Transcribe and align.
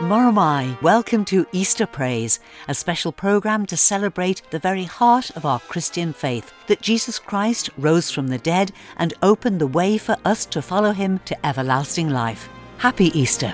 Moghrey 0.00 0.32
mie, 0.32 0.78
welcome 0.80 1.24
to 1.24 1.44
Easter 1.50 1.84
Praise, 1.84 2.38
a 2.68 2.74
special 2.74 3.10
programme 3.10 3.66
to 3.66 3.76
celebrate 3.76 4.42
the 4.50 4.58
very 4.60 4.84
heart 4.84 5.36
of 5.36 5.44
our 5.44 5.58
Christian 5.58 6.12
faith 6.12 6.52
that 6.68 6.80
Jesus 6.80 7.18
Christ 7.18 7.68
rose 7.76 8.08
from 8.08 8.28
the 8.28 8.38
dead 8.38 8.70
and 8.98 9.12
opened 9.24 9.60
the 9.60 9.66
way 9.66 9.98
for 9.98 10.16
us 10.24 10.46
to 10.46 10.62
follow 10.62 10.92
him 10.92 11.18
to 11.24 11.46
everlasting 11.46 12.10
life. 12.10 12.48
Happy 12.76 13.06
Easter. 13.18 13.52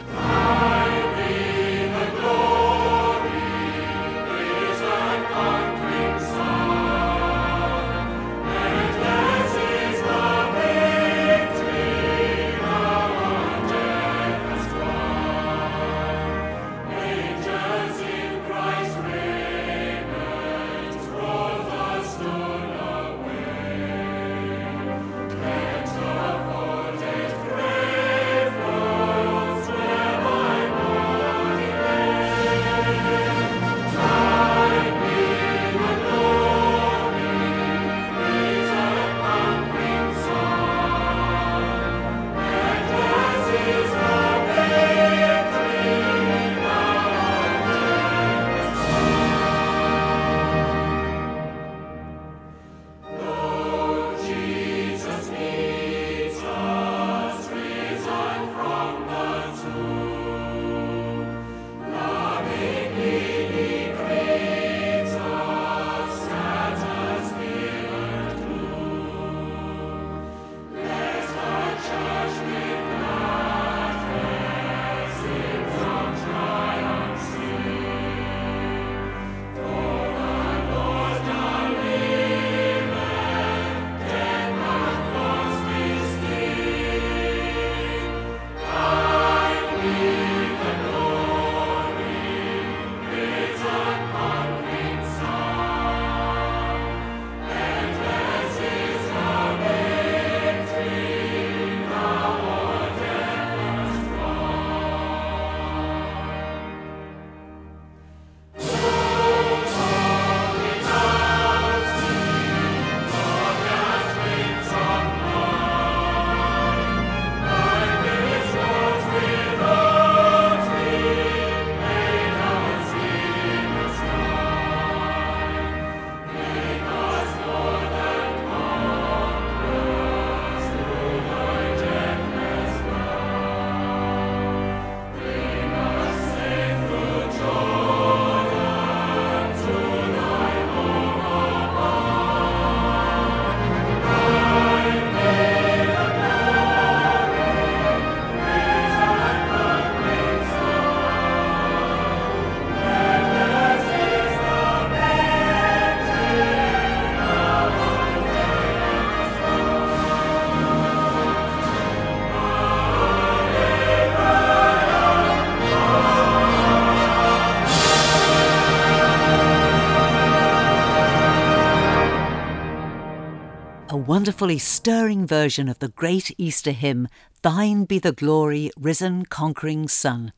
Wonderfully 174.25 174.56
stirring 174.56 175.26
version 175.26 175.69
of 175.69 175.81
the 175.81 175.88
great 175.88 176.35
Easter 176.38 176.70
hymn, 176.70 177.08
Thine 177.43 177.85
be 177.85 177.99
the 177.99 178.11
glory, 178.11 178.70
risen, 178.75 179.26
conquering 179.26 179.87
Son. 179.87 180.32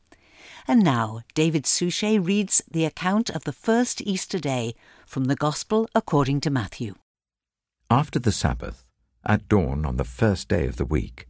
And 0.67 0.83
now, 0.83 1.21
David 1.33 1.65
Suchet 1.65 2.19
reads 2.19 2.61
the 2.69 2.83
account 2.83 3.29
of 3.29 3.45
the 3.45 3.53
first 3.53 4.01
Easter 4.01 4.39
day 4.39 4.75
from 5.05 5.23
the 5.23 5.37
Gospel 5.37 5.87
according 5.95 6.41
to 6.41 6.49
Matthew. 6.49 6.95
After 7.89 8.19
the 8.19 8.33
Sabbath, 8.33 8.89
at 9.25 9.47
dawn 9.47 9.85
on 9.85 9.95
the 9.95 10.03
first 10.03 10.49
day 10.49 10.67
of 10.67 10.75
the 10.75 10.83
week, 10.83 11.25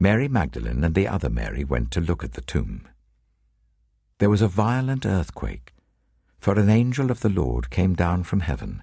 Mary 0.00 0.26
Magdalene 0.26 0.82
and 0.82 0.96
the 0.96 1.06
other 1.06 1.30
Mary 1.30 1.62
went 1.62 1.92
to 1.92 2.00
look 2.00 2.24
at 2.24 2.32
the 2.32 2.40
tomb. 2.40 2.88
There 4.18 4.30
was 4.30 4.42
a 4.42 4.48
violent 4.48 5.06
earthquake, 5.06 5.72
for 6.38 6.58
an 6.58 6.68
angel 6.68 7.12
of 7.12 7.20
the 7.20 7.28
Lord 7.28 7.70
came 7.70 7.94
down 7.94 8.24
from 8.24 8.40
heaven 8.40 8.82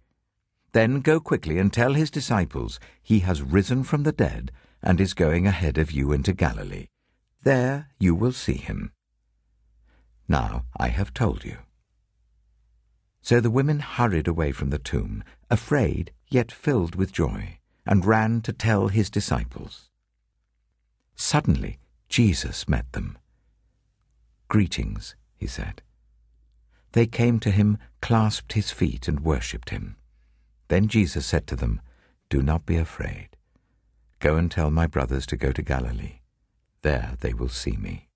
Then 0.73 1.01
go 1.01 1.19
quickly 1.19 1.57
and 1.57 1.71
tell 1.71 1.93
his 1.93 2.11
disciples, 2.11 2.79
He 3.03 3.19
has 3.19 3.41
risen 3.41 3.83
from 3.83 4.03
the 4.03 4.11
dead 4.11 4.51
and 4.81 4.99
is 4.99 5.13
going 5.13 5.45
ahead 5.45 5.77
of 5.77 5.91
you 5.91 6.11
into 6.11 6.33
Galilee. 6.33 6.87
There 7.43 7.89
you 7.99 8.15
will 8.15 8.31
see 8.31 8.57
him. 8.57 8.91
Now 10.27 10.65
I 10.77 10.87
have 10.87 11.13
told 11.13 11.43
you. 11.43 11.57
So 13.21 13.39
the 13.39 13.51
women 13.51 13.79
hurried 13.79 14.27
away 14.27 14.51
from 14.51 14.69
the 14.69 14.79
tomb, 14.79 15.23
afraid 15.49 16.11
yet 16.29 16.51
filled 16.51 16.95
with 16.95 17.11
joy, 17.11 17.59
and 17.85 18.05
ran 18.05 18.41
to 18.41 18.53
tell 18.53 18.87
his 18.87 19.09
disciples. 19.09 19.89
Suddenly 21.15 21.79
Jesus 22.09 22.67
met 22.67 22.91
them. 22.93 23.17
Greetings, 24.47 25.15
he 25.37 25.47
said. 25.47 25.81
They 26.93 27.05
came 27.05 27.39
to 27.41 27.51
him, 27.51 27.77
clasped 28.01 28.53
his 28.53 28.71
feet, 28.71 29.07
and 29.07 29.19
worshipped 29.19 29.69
him. 29.69 29.97
Then 30.71 30.87
Jesus 30.87 31.25
said 31.25 31.47
to 31.47 31.57
them, 31.57 31.81
Do 32.29 32.41
not 32.41 32.65
be 32.65 32.77
afraid. 32.77 33.35
Go 34.19 34.37
and 34.37 34.49
tell 34.49 34.71
my 34.71 34.87
brothers 34.87 35.25
to 35.25 35.35
go 35.35 35.51
to 35.51 35.61
Galilee. 35.61 36.21
There 36.81 37.17
they 37.19 37.33
will 37.33 37.49
see 37.49 37.75
me. 37.75 38.07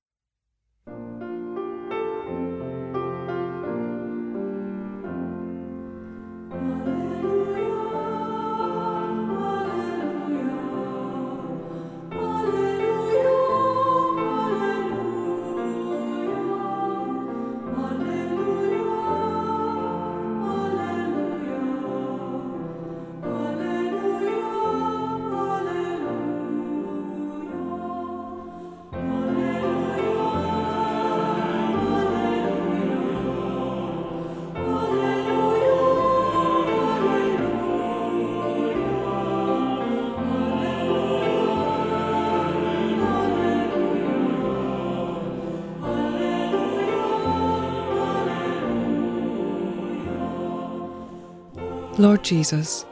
Lord 51.98 52.26
Jesus, 52.26 52.86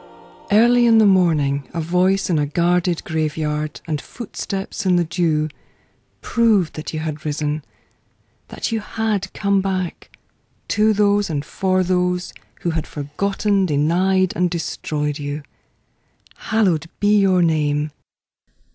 early 0.50 0.86
in 0.86 0.96
the 0.96 1.04
morning, 1.04 1.68
a 1.74 1.80
voice 1.82 2.30
in 2.30 2.38
a 2.38 2.46
guarded 2.46 3.04
graveyard 3.04 3.82
and 3.86 4.00
footsteps 4.00 4.86
in 4.86 4.96
the 4.96 5.04
dew 5.04 5.50
proved 6.22 6.72
that 6.74 6.94
you 6.94 7.00
had 7.00 7.26
risen, 7.26 7.62
that 8.48 8.72
you 8.72 8.80
had 8.80 9.30
come 9.34 9.60
back 9.60 10.10
to 10.68 10.94
those 10.94 11.28
and 11.28 11.44
for 11.44 11.82
those 11.82 12.32
who 12.62 12.70
had 12.70 12.86
forgotten, 12.86 13.66
denied, 13.66 14.32
and 14.34 14.48
destroyed 14.48 15.18
you. 15.18 15.42
Hallowed 16.36 16.86
be 16.98 17.18
your 17.18 17.42
name. 17.42 17.90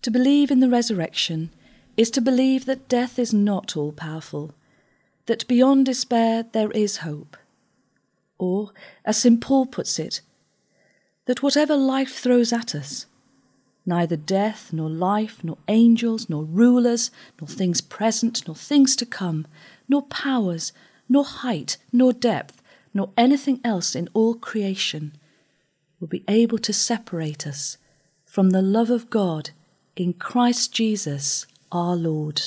To 0.02 0.12
believe 0.12 0.52
in 0.52 0.60
the 0.60 0.70
resurrection 0.70 1.50
is 1.96 2.08
to 2.12 2.20
believe 2.20 2.66
that 2.66 2.88
death 2.88 3.18
is 3.18 3.34
not 3.34 3.76
all 3.76 3.90
powerful, 3.90 4.54
that 5.26 5.48
beyond 5.48 5.86
despair 5.86 6.44
there 6.52 6.70
is 6.70 6.98
hope. 6.98 7.36
Or, 8.40 8.72
as 9.04 9.18
St. 9.18 9.38
Paul 9.38 9.66
puts 9.66 9.98
it, 9.98 10.22
that 11.26 11.42
whatever 11.42 11.76
life 11.76 12.14
throws 12.14 12.54
at 12.54 12.74
us, 12.74 13.04
neither 13.84 14.16
death, 14.16 14.72
nor 14.72 14.88
life, 14.88 15.44
nor 15.44 15.58
angels, 15.68 16.30
nor 16.30 16.44
rulers, 16.44 17.10
nor 17.38 17.46
things 17.46 17.82
present, 17.82 18.46
nor 18.46 18.56
things 18.56 18.96
to 18.96 19.04
come, 19.04 19.46
nor 19.88 20.02
powers, 20.06 20.72
nor 21.06 21.24
height, 21.24 21.76
nor 21.92 22.14
depth, 22.14 22.62
nor 22.94 23.10
anything 23.14 23.60
else 23.62 23.94
in 23.94 24.08
all 24.14 24.34
creation 24.34 25.12
will 26.00 26.08
be 26.08 26.24
able 26.26 26.58
to 26.58 26.72
separate 26.72 27.46
us 27.46 27.76
from 28.24 28.50
the 28.50 28.62
love 28.62 28.88
of 28.88 29.10
God 29.10 29.50
in 29.96 30.14
Christ 30.14 30.72
Jesus 30.72 31.46
our 31.70 31.94
Lord. 31.94 32.40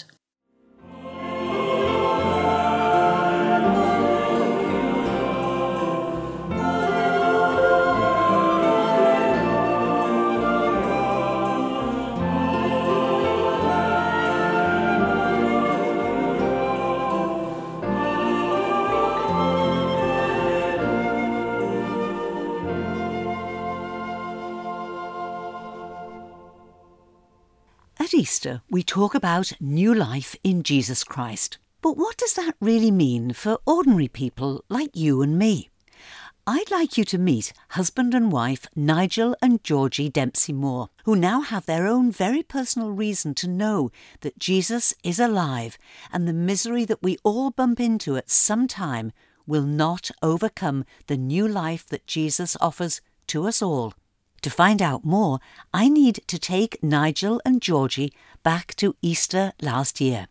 Easter, 28.44 28.62
we 28.70 28.84
talk 28.84 29.16
about 29.16 29.54
new 29.62 29.94
life 29.94 30.36
in 30.44 30.64
Jesus 30.64 31.06
Christ. 31.06 31.60
But 31.82 31.96
what 31.96 32.18
does 32.18 32.34
that 32.34 32.56
really 32.60 32.92
mean 32.92 33.32
for 33.32 33.58
ordinary 33.66 34.10
people 34.10 34.66
like 34.68 34.98
you 34.98 35.22
and 35.22 35.40
me? 35.40 35.70
I'd 36.46 36.70
like 36.70 36.98
you 36.98 37.06
to 37.06 37.18
meet 37.18 37.54
husband 37.70 38.14
and 38.14 38.34
wife 38.34 38.68
Nigel 38.76 39.38
and 39.42 39.64
Georgie 39.64 40.10
Dempsey 40.10 40.52
Moore, 40.52 40.90
who 41.06 41.16
now 41.16 41.40
have 41.40 41.66
their 41.66 41.88
own 41.88 42.12
very 42.12 42.44
personal 42.44 42.92
reason 42.92 43.34
to 43.36 43.48
know 43.48 43.92
that 44.20 44.40
Jesus 44.40 44.94
is 45.06 45.22
alive 45.22 45.78
and 46.12 46.28
the 46.28 46.34
misery 46.34 46.84
that 46.84 47.02
we 47.02 47.18
all 47.24 47.50
bump 47.50 47.80
into 47.80 48.18
at 48.18 48.30
some 48.30 48.68
time 48.68 49.14
will 49.48 49.64
not 49.64 50.12
overcome 50.22 50.84
the 51.08 51.16
new 51.16 51.48
life 51.48 51.86
that 51.88 52.08
Jesus 52.08 52.58
offers 52.60 53.00
to 53.28 53.48
us 53.48 53.62
all. 53.62 53.94
To 54.44 54.50
find 54.50 54.82
out 54.82 55.06
more, 55.06 55.40
I 55.74 55.88
need 55.88 56.20
to 56.28 56.38
take 56.38 56.84
Nigel 56.84 57.42
and 57.46 57.62
Georgie 57.62 58.12
back 58.44 58.76
to 58.76 58.94
Easter 59.02 59.54
last 59.62 60.02
year. 60.02 60.28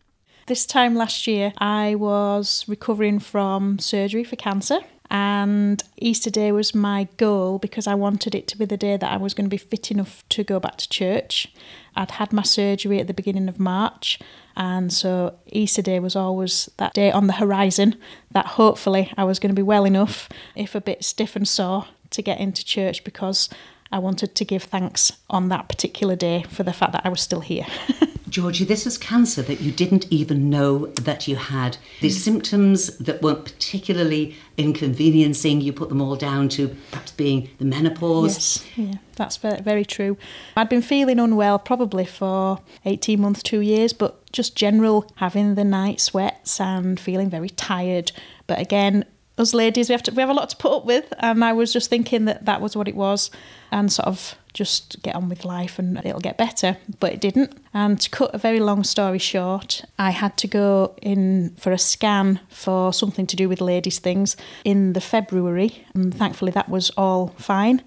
This 0.49 0.67
time 0.67 0.94
last 0.94 1.26
year, 1.26 1.55
I 1.56 1.94
was 1.94 2.67
recovering 2.69 3.20
from 3.20 3.79
surgery 3.79 4.23
for 4.23 4.37
cancer, 4.37 4.81
and 5.11 5.82
Easter 5.97 6.29
Day 6.29 6.53
was 6.53 6.75
my 6.75 7.09
goal 7.17 7.59
because 7.59 7.87
I 7.87 7.94
wanted 7.94 8.35
it 8.35 8.47
to 8.49 8.59
be 8.59 8.67
the 8.67 8.76
day 8.76 8.99
that 8.99 9.11
I 9.11 9.17
was 9.17 9.32
going 9.32 9.47
to 9.47 9.50
be 9.50 9.56
fit 9.56 9.91
enough 9.91 10.23
to 10.29 10.44
go 10.44 10.61
back 10.61 10.76
to 10.76 10.88
church. 10.91 11.50
I'd 11.97 12.11
had 12.11 12.35
my 12.35 12.43
surgery 12.43 13.00
at 13.00 13.06
the 13.06 13.15
beginning 13.15 13.49
of 13.49 13.58
March, 13.58 14.19
and 14.55 14.93
so 14.93 15.37
Easter 15.47 15.81
Day 15.81 16.00
was 16.00 16.15
always 16.15 16.69
that 16.76 16.93
day 16.93 17.11
on 17.11 17.29
the 17.29 17.35
horizon 17.35 17.97
that 18.31 18.44
hopefully 18.44 19.11
I 19.17 19.25
was 19.25 19.38
going 19.38 19.55
to 19.55 19.58
be 19.58 19.62
well 19.62 19.87
enough, 19.87 20.29
if 20.55 20.75
a 20.75 20.82
bit 20.82 21.03
stiff 21.03 21.35
and 21.35 21.49
sore, 21.49 21.87
to 22.11 22.20
get 22.20 22.38
into 22.38 22.62
church 22.62 23.05
because 23.05 23.49
I 23.93 23.99
wanted 23.99 24.35
to 24.35 24.44
give 24.44 24.62
thanks 24.62 25.12
on 25.29 25.49
that 25.50 25.69
particular 25.69 26.17
day 26.17 26.44
for 26.49 26.62
the 26.62 26.73
fact 26.73 26.93
that 26.93 27.03
I 27.05 27.11
was 27.11 27.21
still 27.21 27.41
here. 27.41 27.67
Georgie, 28.33 28.65
this 28.65 28.87
was 28.87 28.97
cancer 28.97 29.43
that 29.43 29.61
you 29.61 29.71
didn't 29.71 30.11
even 30.11 30.49
know 30.49 30.87
that 30.87 31.29
you 31.29 31.37
had. 31.37 31.77
Mm. 32.00 32.11
symptoms 32.11 32.97
that 32.97 33.21
weren't 33.21 33.44
particularly 33.44 34.35
inconveniencing, 34.56 35.61
you 35.61 35.75
put 35.75 35.91
them 35.91 36.00
all 36.00 36.17
down 36.17 36.49
to 36.50 36.69
perhaps 36.91 37.12
being 37.12 37.50
the 37.59 37.67
menopause. 37.67 38.65
Yes, 38.65 38.79
yeah, 38.79 38.94
that's 39.17 39.37
very, 39.37 39.61
very 39.61 39.85
true. 39.85 40.17
I'd 40.56 40.71
been 40.71 40.81
feeling 40.81 41.19
unwell 41.19 41.59
probably 41.59 42.06
for 42.06 42.61
18 42.87 43.21
months, 43.21 43.43
two 43.43 43.61
years, 43.61 43.93
but 43.93 44.25
just 44.33 44.56
general 44.56 45.06
having 45.17 45.55
the 45.55 45.65
night 45.65 46.00
sweats 46.00 46.59
and 46.59 46.99
feeling 46.99 47.29
very 47.29 47.50
tired. 47.50 48.12
But 48.47 48.59
again, 48.59 49.05
us 49.38 49.55
ladies, 49.55 49.88
we 49.88 49.93
have 49.93 50.02
to 50.05 50.12
we 50.12 50.20
have 50.20 50.31
a 50.31 50.34
lot 50.34 50.50
to 50.50 50.56
put 50.56 50.73
up 50.73 50.84
with, 50.84 51.12
and 51.19 51.44
I 51.44 51.52
was 51.52 51.73
just 51.73 51.88
thinking 51.88 52.26
that 52.26 52.44
that 52.44 52.61
was 52.61 52.76
what 52.76 52.88
it 52.88 52.94
was, 52.94 53.31
and 53.70 53.90
sort 53.90 54.06
of 54.06 54.34
just 54.52 55.02
get 55.02 55.14
on 55.14 55.31
with 55.31 55.46
life 55.46 55.79
and 55.79 55.96
it'll 56.05 56.20
get 56.20 56.37
better, 56.37 56.76
but 57.00 57.12
it 57.12 57.20
didn't. 57.20 57.56
And 57.73 57.99
to 58.00 58.11
cut 58.11 58.34
a 58.34 58.38
very 58.38 58.61
long 58.61 58.84
story 58.84 59.19
short, 59.19 59.82
I 59.99 60.11
had 60.11 60.37
to 60.38 60.46
go 60.46 60.94
in 61.00 61.55
for 61.56 61.73
a 61.73 61.79
scan 61.79 62.40
for 62.50 62.93
something 62.93 63.26
to 63.29 63.37
do 63.37 63.49
with 63.49 63.62
ladies' 63.62 63.99
things 63.99 64.37
in 64.64 64.93
the 64.93 65.00
February, 65.00 65.86
and 65.94 66.15
thankfully 66.15 66.53
that 66.53 66.69
was 66.69 66.91
all 66.91 67.29
fine. 67.39 67.82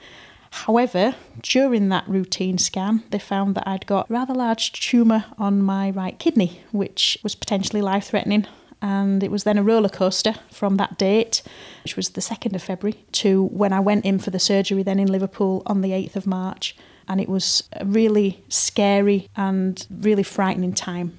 However, 0.51 1.15
during 1.41 1.89
that 1.89 2.07
routine 2.07 2.57
scan, 2.57 3.03
they 3.11 3.19
found 3.19 3.55
that 3.55 3.67
I'd 3.67 3.85
got 3.85 4.09
a 4.09 4.13
rather 4.13 4.33
large 4.33 4.71
tumour 4.71 5.25
on 5.37 5.61
my 5.61 5.91
right 5.91 6.17
kidney, 6.17 6.61
which 6.71 7.17
was 7.23 7.35
potentially 7.35 7.81
life 7.81 8.05
threatening 8.05 8.47
and 8.85 9.23
it 9.23 9.31
was 9.31 9.45
then 9.45 9.57
a 9.57 9.63
roller 9.63 9.89
coaster 9.89 10.35
from 10.51 10.75
that 10.75 10.95
date, 10.99 11.41
which 11.83 11.95
was 11.95 12.09
the 12.09 12.21
2nd 12.21 12.53
of 12.53 12.61
February, 12.61 13.03
to 13.13 13.45
when 13.45 13.73
I 13.73 13.79
went 13.79 14.05
in 14.05 14.19
for 14.19 14.29
the 14.29 14.39
surgery 14.39 14.83
then 14.83 14.99
in 14.99 15.11
Liverpool 15.11 15.63
on 15.65 15.81
the 15.81 15.89
8th 15.89 16.15
of 16.15 16.27
March. 16.27 16.75
And 17.07 17.19
it 17.19 17.27
was 17.27 17.67
a 17.73 17.83
really 17.83 18.43
scary 18.47 19.27
and 19.35 19.83
really 19.89 20.21
frightening 20.21 20.73
time. 20.73 21.17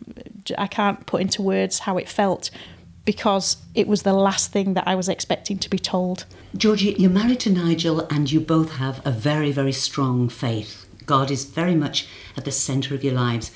I 0.57 0.69
can't 0.69 1.07
put 1.07 1.21
into 1.21 1.43
words 1.43 1.81
how 1.81 1.99
it 1.99 2.09
felt 2.09 2.51
because 3.05 3.57
it 3.75 3.89
was 3.89 4.05
the 4.05 4.13
last 4.13 4.53
thing 4.53 4.75
that 4.75 4.87
I 4.87 4.95
was 4.95 5.09
expecting 5.09 5.59
to 5.59 5.69
be 5.69 5.79
told. 5.81 6.25
Georgie, 6.57 6.95
you're 6.99 7.11
married 7.11 7.41
to 7.41 7.51
Nigel 7.51 8.07
and 8.11 8.31
you 8.31 8.39
both 8.39 8.77
have 8.77 9.05
a 9.05 9.11
very, 9.11 9.51
very 9.51 9.73
strong 9.73 10.29
faith. 10.29 10.87
God 11.05 11.33
is 11.33 11.45
very 11.45 11.75
much 11.75 12.07
at 12.37 12.45
the 12.45 12.53
centre 12.53 12.95
of 12.95 13.03
your 13.03 13.15
lives. 13.15 13.51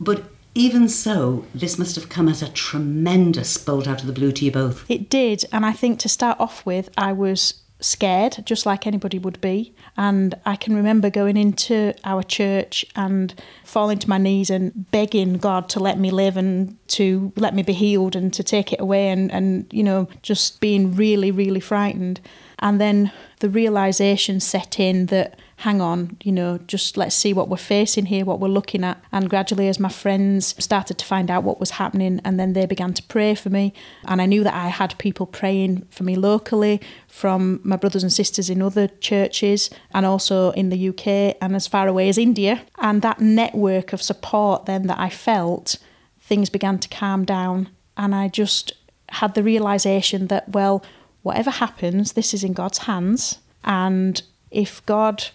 But 0.00 0.24
even 0.54 0.88
so, 0.88 1.44
this 1.54 1.78
must 1.78 1.96
have 1.96 2.08
come 2.08 2.28
as 2.28 2.42
a 2.42 2.48
tremendous 2.50 3.56
bolt 3.58 3.88
out 3.88 4.00
of 4.00 4.06
the 4.06 4.12
blue 4.12 4.32
to 4.32 4.44
you 4.44 4.50
both. 4.50 4.84
It 4.90 5.08
did, 5.08 5.44
and 5.52 5.64
I 5.64 5.72
think 5.72 5.98
to 6.00 6.08
start 6.08 6.38
off 6.38 6.66
with, 6.66 6.90
I 6.96 7.12
was 7.12 7.62
scared, 7.82 8.38
just 8.44 8.64
like 8.64 8.86
anybody 8.86 9.18
would 9.18 9.40
be. 9.40 9.74
And 9.96 10.34
I 10.46 10.56
can 10.56 10.74
remember 10.74 11.10
going 11.10 11.36
into 11.36 11.94
our 12.04 12.22
church 12.22 12.84
and 12.96 13.34
falling 13.64 13.98
to 13.98 14.08
my 14.08 14.18
knees 14.18 14.50
and 14.50 14.90
begging 14.90 15.34
God 15.34 15.68
to 15.70 15.80
let 15.80 15.98
me 15.98 16.10
live 16.10 16.36
and 16.36 16.76
to 16.88 17.32
let 17.36 17.54
me 17.54 17.62
be 17.62 17.72
healed 17.72 18.16
and 18.16 18.32
to 18.34 18.42
take 18.42 18.72
it 18.72 18.80
away 18.80 19.08
and, 19.08 19.30
and 19.32 19.66
you 19.72 19.82
know, 19.82 20.08
just 20.22 20.60
being 20.60 20.94
really, 20.94 21.30
really 21.30 21.60
frightened. 21.60 22.20
And 22.60 22.80
then 22.80 23.10
the 23.40 23.50
realization 23.50 24.38
set 24.38 24.78
in 24.78 25.06
that 25.06 25.38
hang 25.62 25.80
on, 25.80 26.16
you 26.24 26.32
know, 26.32 26.58
just 26.66 26.96
let's 26.96 27.14
see 27.14 27.32
what 27.32 27.48
we're 27.48 27.56
facing 27.56 28.06
here, 28.06 28.24
what 28.24 28.40
we're 28.40 28.48
looking 28.48 28.82
at. 28.82 29.00
And 29.12 29.30
gradually, 29.30 29.68
as 29.68 29.78
my 29.78 29.88
friends 29.88 30.56
started 30.58 30.98
to 30.98 31.04
find 31.04 31.30
out 31.30 31.44
what 31.44 31.60
was 31.60 31.70
happening, 31.70 32.20
and 32.24 32.38
then 32.38 32.52
they 32.52 32.66
began 32.66 32.92
to 32.94 33.02
pray 33.04 33.36
for 33.36 33.48
me, 33.48 33.72
and 34.04 34.20
I 34.20 34.26
knew 34.26 34.42
that 34.42 34.54
I 34.54 34.68
had 34.68 34.98
people 34.98 35.24
praying 35.24 35.86
for 35.88 36.02
me 36.02 36.16
locally 36.16 36.80
from 37.06 37.60
my 37.62 37.76
brothers 37.76 38.02
and 38.02 38.12
sisters 38.12 38.50
in 38.50 38.60
other 38.60 38.88
churches 38.88 39.70
and 39.94 40.04
also 40.04 40.50
in 40.50 40.70
the 40.70 40.88
UK 40.88 41.36
and 41.40 41.54
as 41.54 41.68
far 41.68 41.86
away 41.86 42.08
as 42.08 42.18
India. 42.18 42.62
And 42.78 43.00
that 43.02 43.20
network 43.20 43.92
of 43.92 44.02
support 44.02 44.66
then 44.66 44.88
that 44.88 44.98
I 44.98 45.10
felt, 45.10 45.76
things 46.18 46.50
began 46.50 46.80
to 46.80 46.88
calm 46.88 47.24
down. 47.24 47.68
And 47.96 48.16
I 48.16 48.26
just 48.26 48.72
had 49.10 49.34
the 49.34 49.44
realization 49.44 50.26
that, 50.26 50.48
well, 50.48 50.82
whatever 51.22 51.52
happens, 51.52 52.14
this 52.14 52.34
is 52.34 52.42
in 52.42 52.52
God's 52.52 52.78
hands. 52.78 53.38
And 53.62 54.20
if 54.50 54.84
God 54.86 55.26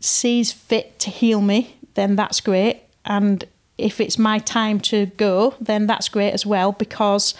sees 0.00 0.52
fit 0.52 0.98
to 1.00 1.10
heal 1.10 1.40
me, 1.40 1.76
then 1.94 2.16
that's 2.16 2.40
great. 2.40 2.82
And 3.04 3.44
if 3.78 4.00
it's 4.00 4.18
my 4.18 4.38
time 4.38 4.80
to 4.80 5.06
go, 5.06 5.54
then 5.60 5.86
that's 5.86 6.08
great 6.08 6.32
as 6.32 6.46
well 6.46 6.72
because 6.72 7.34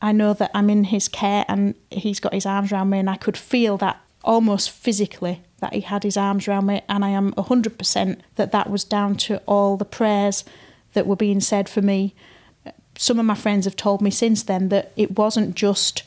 I 0.00 0.12
know 0.12 0.32
that 0.34 0.50
I'm 0.54 0.70
in 0.70 0.84
his 0.84 1.08
care 1.08 1.44
and 1.48 1.74
he's 1.90 2.20
got 2.20 2.34
his 2.34 2.46
arms 2.46 2.72
around 2.72 2.90
me 2.90 2.98
and 2.98 3.10
I 3.10 3.16
could 3.16 3.36
feel 3.36 3.76
that 3.78 4.00
almost 4.24 4.70
physically 4.70 5.42
that 5.60 5.72
he 5.72 5.80
had 5.80 6.02
his 6.02 6.16
arms 6.16 6.46
around 6.46 6.66
me 6.66 6.82
and 6.88 7.04
I 7.04 7.10
am 7.10 7.32
100% 7.32 8.20
that 8.36 8.52
that 8.52 8.70
was 8.70 8.84
down 8.84 9.16
to 9.16 9.38
all 9.46 9.76
the 9.76 9.84
prayers 9.84 10.44
that 10.92 11.06
were 11.06 11.16
being 11.16 11.40
said 11.40 11.68
for 11.68 11.82
me. 11.82 12.14
Some 12.96 13.18
of 13.18 13.26
my 13.26 13.34
friends 13.34 13.64
have 13.64 13.76
told 13.76 14.02
me 14.02 14.10
since 14.10 14.42
then 14.42 14.68
that 14.68 14.92
it 14.96 15.16
wasn't 15.16 15.54
just 15.54 16.04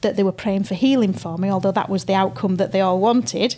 that 0.00 0.16
they 0.16 0.22
were 0.22 0.32
praying 0.32 0.64
for 0.64 0.74
healing 0.74 1.12
for 1.12 1.38
me, 1.38 1.50
although 1.50 1.72
that 1.72 1.88
was 1.88 2.04
the 2.04 2.14
outcome 2.14 2.56
that 2.56 2.70
they 2.72 2.80
all 2.80 3.00
wanted, 3.00 3.56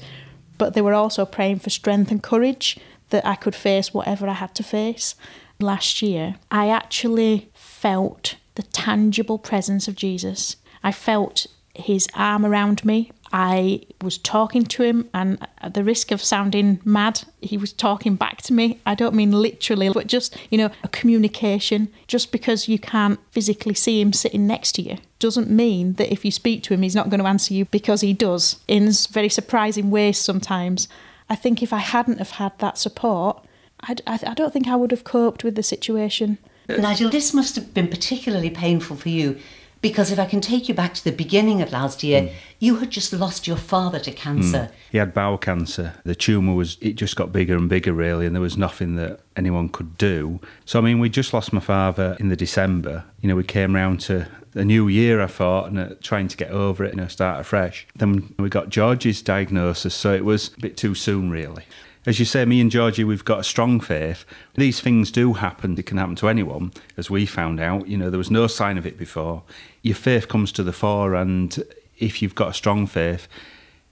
but 0.60 0.74
they 0.74 0.82
were 0.82 0.92
also 0.92 1.24
praying 1.24 1.58
for 1.58 1.70
strength 1.70 2.10
and 2.10 2.22
courage 2.22 2.78
that 3.08 3.26
I 3.26 3.34
could 3.34 3.54
face 3.54 3.94
whatever 3.94 4.28
I 4.28 4.34
had 4.34 4.54
to 4.56 4.62
face. 4.62 5.14
Last 5.58 6.02
year, 6.02 6.34
I 6.50 6.68
actually 6.68 7.48
felt 7.54 8.36
the 8.56 8.62
tangible 8.64 9.38
presence 9.38 9.88
of 9.88 9.96
Jesus. 9.96 10.56
I 10.82 10.92
felt 10.92 11.46
his 11.74 12.08
arm 12.14 12.44
around 12.44 12.84
me. 12.84 13.12
I 13.32 13.82
was 14.02 14.18
talking 14.18 14.64
to 14.64 14.82
him, 14.82 15.08
and 15.14 15.46
at 15.58 15.74
the 15.74 15.84
risk 15.84 16.10
of 16.10 16.20
sounding 16.20 16.80
mad, 16.84 17.22
he 17.40 17.56
was 17.56 17.72
talking 17.72 18.16
back 18.16 18.42
to 18.42 18.52
me. 18.52 18.80
I 18.84 18.96
don't 18.96 19.14
mean 19.14 19.30
literally, 19.30 19.88
but 19.88 20.08
just, 20.08 20.36
you 20.50 20.58
know, 20.58 20.70
a 20.82 20.88
communication. 20.88 21.92
Just 22.08 22.32
because 22.32 22.66
you 22.66 22.78
can't 22.78 23.20
physically 23.30 23.74
see 23.74 24.00
him 24.00 24.12
sitting 24.12 24.48
next 24.48 24.72
to 24.72 24.82
you 24.82 24.96
doesn't 25.20 25.48
mean 25.48 25.92
that 25.92 26.12
if 26.12 26.24
you 26.24 26.32
speak 26.32 26.64
to 26.64 26.74
him, 26.74 26.82
he's 26.82 26.96
not 26.96 27.08
going 27.08 27.20
to 27.20 27.26
answer 27.26 27.54
you 27.54 27.66
because 27.66 28.00
he 28.00 28.12
does 28.12 28.58
in 28.66 28.90
very 29.10 29.28
surprising 29.28 29.90
ways 29.90 30.18
sometimes. 30.18 30.88
I 31.28 31.36
think 31.36 31.62
if 31.62 31.72
I 31.72 31.78
hadn't 31.78 32.18
have 32.18 32.32
had 32.32 32.58
that 32.58 32.78
support, 32.78 33.44
I'd, 33.82 34.02
I, 34.08 34.18
I 34.26 34.34
don't 34.34 34.52
think 34.52 34.66
I 34.66 34.74
would 34.74 34.90
have 34.90 35.04
coped 35.04 35.44
with 35.44 35.54
the 35.54 35.62
situation. 35.62 36.38
Nigel, 36.68 37.10
this 37.10 37.32
must 37.32 37.54
have 37.56 37.74
been 37.74 37.88
particularly 37.88 38.50
painful 38.50 38.96
for 38.96 39.08
you 39.08 39.38
because 39.80 40.12
if 40.12 40.18
I 40.18 40.26
can 40.26 40.40
take 40.40 40.68
you 40.68 40.74
back 40.74 40.94
to 40.94 41.04
the 41.04 41.12
beginning 41.12 41.62
of 41.62 41.72
last 41.72 42.02
year, 42.02 42.22
mm. 42.22 42.32
you 42.58 42.76
had 42.76 42.90
just 42.90 43.12
lost 43.12 43.46
your 43.46 43.56
father 43.56 43.98
to 44.00 44.12
cancer. 44.12 44.70
Mm. 44.70 44.72
He 44.92 44.98
had 44.98 45.14
bowel 45.14 45.38
cancer. 45.38 45.94
The 46.04 46.14
tumour 46.14 46.54
was, 46.54 46.76
it 46.80 46.94
just 46.94 47.16
got 47.16 47.32
bigger 47.32 47.56
and 47.56 47.68
bigger, 47.68 47.92
really, 47.92 48.26
and 48.26 48.34
there 48.34 48.42
was 48.42 48.58
nothing 48.58 48.96
that 48.96 49.20
anyone 49.36 49.68
could 49.68 49.96
do. 49.96 50.40
So, 50.64 50.78
I 50.78 50.82
mean, 50.82 50.98
we 50.98 51.08
just 51.08 51.32
lost 51.32 51.52
my 51.52 51.60
father 51.60 52.16
in 52.20 52.28
the 52.28 52.36
December. 52.36 53.04
You 53.20 53.28
know, 53.28 53.36
we 53.36 53.44
came 53.44 53.74
round 53.74 54.00
to 54.02 54.28
a 54.54 54.64
new 54.64 54.88
year, 54.88 55.22
I 55.22 55.28
thought, 55.28 55.70
and 55.70 55.78
uh, 55.78 55.94
trying 56.02 56.28
to 56.28 56.36
get 56.36 56.50
over 56.50 56.84
it, 56.84 56.92
you 56.92 57.00
know, 57.00 57.06
start 57.06 57.40
afresh. 57.40 57.86
Then 57.96 58.34
we 58.38 58.48
got 58.48 58.68
George's 58.68 59.22
diagnosis, 59.22 59.94
so 59.94 60.12
it 60.12 60.24
was 60.24 60.48
a 60.56 60.60
bit 60.60 60.76
too 60.76 60.94
soon, 60.94 61.30
really 61.30 61.64
as 62.06 62.18
you 62.18 62.24
say, 62.24 62.44
me 62.44 62.60
and 62.60 62.70
Georgie, 62.70 63.04
we've 63.04 63.24
got 63.24 63.40
a 63.40 63.44
strong 63.44 63.78
faith. 63.78 64.24
These 64.54 64.80
things 64.80 65.10
do 65.10 65.34
happen. 65.34 65.78
It 65.78 65.84
can 65.84 65.98
happen 65.98 66.16
to 66.16 66.28
anyone, 66.28 66.72
as 66.96 67.10
we 67.10 67.26
found 67.26 67.60
out. 67.60 67.88
You 67.88 67.98
know, 67.98 68.08
there 68.08 68.18
was 68.18 68.30
no 68.30 68.46
sign 68.46 68.78
of 68.78 68.86
it 68.86 68.96
before. 68.96 69.42
Your 69.82 69.94
faith 69.94 70.28
comes 70.28 70.52
to 70.52 70.62
the 70.62 70.72
fore, 70.72 71.14
and 71.14 71.62
if 71.98 72.22
you've 72.22 72.34
got 72.34 72.50
a 72.50 72.54
strong 72.54 72.86
faith, 72.86 73.28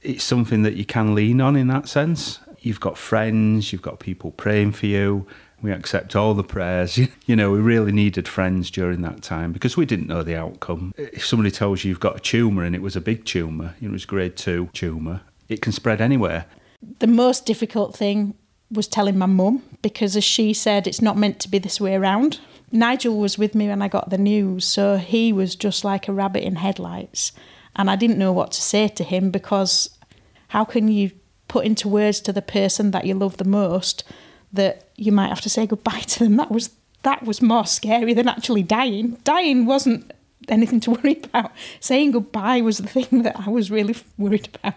it's 0.02 0.24
something 0.24 0.62
that 0.62 0.74
you 0.74 0.84
can 0.84 1.14
lean 1.14 1.40
on 1.40 1.56
in 1.56 1.68
that 1.68 1.88
sense. 1.88 2.40
You've 2.60 2.80
got 2.80 2.98
friends, 2.98 3.72
you've 3.72 3.82
got 3.82 4.00
people 4.00 4.32
praying 4.32 4.72
for 4.72 4.86
you. 4.86 5.26
We 5.60 5.72
accept 5.72 6.14
all 6.14 6.34
the 6.34 6.44
prayers. 6.44 6.98
You 7.26 7.36
know, 7.36 7.50
we 7.50 7.58
really 7.58 7.92
needed 7.92 8.26
friends 8.26 8.70
during 8.70 9.02
that 9.02 9.20
time 9.20 9.52
because 9.52 9.76
we 9.76 9.84
didn't 9.84 10.06
know 10.06 10.22
the 10.22 10.34
outcome. 10.34 10.94
If 10.96 11.26
somebody 11.26 11.50
tells 11.50 11.84
you 11.84 11.90
you've 11.90 12.00
got 12.00 12.16
a 12.16 12.20
tumour 12.20 12.64
and 12.64 12.74
it 12.74 12.80
was 12.80 12.96
a 12.96 13.02
big 13.02 13.26
tumour, 13.26 13.74
it 13.82 13.90
was 13.90 14.06
grade 14.06 14.34
two 14.34 14.70
tumour, 14.72 15.20
it 15.46 15.60
can 15.60 15.72
spread 15.72 16.00
anywhere. 16.00 16.46
The 17.00 17.06
most 17.06 17.44
difficult 17.44 17.94
thing 17.94 18.34
was 18.70 18.88
telling 18.88 19.18
my 19.18 19.26
mum 19.26 19.62
because, 19.82 20.16
as 20.16 20.24
she 20.24 20.54
said, 20.54 20.86
it's 20.86 21.02
not 21.02 21.18
meant 21.18 21.38
to 21.40 21.50
be 21.50 21.58
this 21.58 21.80
way 21.80 21.94
around. 21.94 22.40
Nigel 22.70 23.18
was 23.18 23.38
with 23.38 23.54
me 23.54 23.68
when 23.68 23.82
I 23.82 23.88
got 23.88 24.10
the 24.10 24.18
news, 24.18 24.66
so 24.66 24.96
he 24.96 25.32
was 25.32 25.56
just 25.56 25.84
like 25.84 26.08
a 26.08 26.12
rabbit 26.12 26.44
in 26.44 26.56
headlights. 26.56 27.32
And 27.76 27.90
I 27.90 27.96
didn't 27.96 28.18
know 28.18 28.32
what 28.32 28.52
to 28.52 28.62
say 28.62 28.88
to 28.88 29.04
him 29.04 29.30
because 29.30 29.90
how 30.48 30.64
can 30.64 30.88
you 30.88 31.12
put 31.46 31.64
into 31.64 31.88
words 31.88 32.20
to 32.20 32.32
the 32.32 32.42
person 32.42 32.90
that 32.90 33.06
you 33.06 33.14
love 33.14 33.36
the 33.36 33.44
most 33.44 34.04
that 34.52 34.88
you 34.96 35.12
might 35.12 35.28
have 35.28 35.40
to 35.42 35.50
say 35.50 35.66
goodbye 35.66 36.00
to 36.00 36.24
them? 36.24 36.36
That 36.36 36.50
was 36.50 36.70
that 37.04 37.22
was 37.22 37.40
more 37.40 37.64
scary 37.64 38.12
than 38.12 38.28
actually 38.28 38.62
dying. 38.62 39.16
Dying 39.24 39.66
wasn't 39.66 40.12
anything 40.48 40.80
to 40.80 40.90
worry 41.02 41.20
about. 41.24 41.52
Saying 41.80 42.10
goodbye 42.10 42.60
was 42.60 42.78
the 42.78 42.88
thing 42.88 43.22
that 43.22 43.38
I 43.38 43.50
was 43.50 43.70
really 43.70 43.94
worried 44.16 44.48
about. 44.54 44.74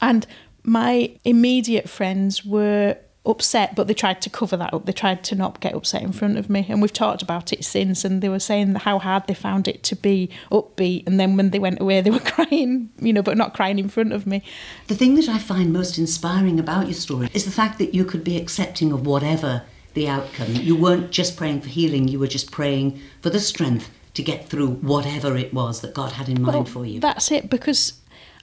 And 0.00 0.26
my 0.62 1.16
immediate 1.24 1.88
friends 1.88 2.44
were 2.44 2.96
upset, 3.24 3.76
but 3.76 3.86
they 3.86 3.94
tried 3.94 4.20
to 4.20 4.30
cover 4.30 4.56
that 4.56 4.74
up. 4.74 4.84
They 4.84 4.92
tried 4.92 5.22
to 5.24 5.34
not 5.34 5.60
get 5.60 5.74
upset 5.74 6.02
in 6.02 6.12
front 6.12 6.38
of 6.38 6.50
me. 6.50 6.66
And 6.68 6.82
we've 6.82 6.92
talked 6.92 7.22
about 7.22 7.52
it 7.52 7.64
since, 7.64 8.04
and 8.04 8.20
they 8.20 8.28
were 8.28 8.40
saying 8.40 8.74
how 8.74 8.98
hard 8.98 9.26
they 9.26 9.34
found 9.34 9.68
it 9.68 9.82
to 9.84 9.96
be 9.96 10.28
upbeat. 10.50 11.06
And 11.06 11.20
then 11.20 11.36
when 11.36 11.50
they 11.50 11.60
went 11.60 11.80
away, 11.80 12.00
they 12.00 12.10
were 12.10 12.18
crying, 12.24 12.90
you 12.98 13.12
know, 13.12 13.22
but 13.22 13.36
not 13.36 13.54
crying 13.54 13.78
in 13.78 13.88
front 13.88 14.12
of 14.12 14.26
me. 14.26 14.42
The 14.88 14.96
thing 14.96 15.14
that 15.14 15.28
I 15.28 15.38
find 15.38 15.72
most 15.72 15.98
inspiring 15.98 16.58
about 16.58 16.86
your 16.86 16.94
story 16.94 17.28
is 17.32 17.44
the 17.44 17.52
fact 17.52 17.78
that 17.78 17.94
you 17.94 18.04
could 18.04 18.24
be 18.24 18.36
accepting 18.36 18.90
of 18.92 19.06
whatever 19.06 19.62
the 19.94 20.08
outcome. 20.08 20.54
You 20.54 20.74
weren't 20.74 21.10
just 21.10 21.36
praying 21.36 21.60
for 21.60 21.68
healing, 21.68 22.08
you 22.08 22.18
were 22.18 22.26
just 22.26 22.50
praying 22.50 23.00
for 23.20 23.30
the 23.30 23.40
strength 23.40 23.90
to 24.14 24.22
get 24.22 24.48
through 24.48 24.68
whatever 24.68 25.36
it 25.36 25.54
was 25.54 25.80
that 25.80 25.94
God 25.94 26.12
had 26.12 26.28
in 26.28 26.42
mind 26.42 26.54
well, 26.54 26.64
for 26.64 26.84
you. 26.84 27.00
That's 27.00 27.30
it, 27.30 27.48
because 27.48 28.00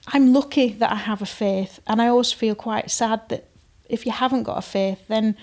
I'm 0.08 0.32
lucky 0.32 0.72
that 0.72 0.90
I 0.90 0.96
have 0.96 1.20
a 1.20 1.26
faith, 1.26 1.80
and 1.86 2.00
I 2.00 2.08
always 2.08 2.32
feel 2.32 2.54
quite 2.54 2.90
sad 2.90 3.28
that 3.28 3.49
if 3.90 4.06
you 4.06 4.12
haven't 4.12 4.44
got 4.44 4.58
a 4.58 4.62
faith, 4.62 5.06
then 5.08 5.36